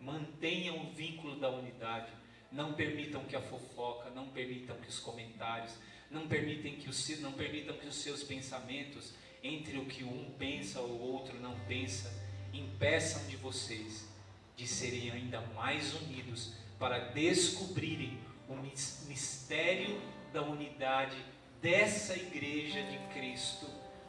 [0.00, 2.12] Mantenham o vínculo da unidade.
[2.52, 5.74] Não permitam que a fofoca, não permitam que os comentários,
[6.08, 10.80] não permitem que os, não permitam que os seus pensamentos entre o que um pensa
[10.80, 14.08] ou o outro não pensa impeçam de vocês
[14.56, 20.00] de serem ainda mais unidos para descobrirem o mistério
[20.32, 21.16] da unidade
[21.60, 23.66] dessa igreja de Cristo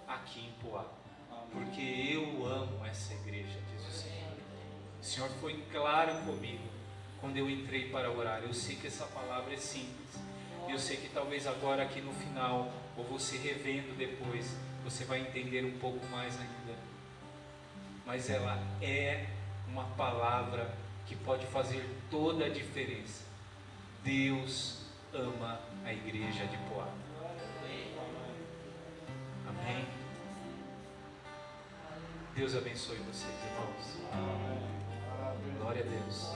[0.08, 0.98] aqui em Poá
[1.52, 1.82] porque
[2.14, 4.34] eu amo essa igreja, diz o Senhor.
[5.02, 6.64] O Senhor foi claro comigo
[7.20, 8.42] quando eu entrei para orar.
[8.42, 10.08] Eu sei que essa palavra é simples.
[10.68, 15.64] Eu sei que talvez agora aqui no final, ou você revendo depois, você vai entender
[15.64, 16.78] um pouco mais ainda.
[18.06, 19.28] Mas ela é
[19.68, 20.74] uma palavra
[21.06, 23.26] que pode fazer toda a diferença.
[24.04, 24.82] Deus
[25.14, 26.88] ama a igreja de Poá.
[29.48, 29.97] Amém.
[32.38, 33.98] Deus abençoe vocês, irmãos.
[35.58, 36.36] Glória a Deus.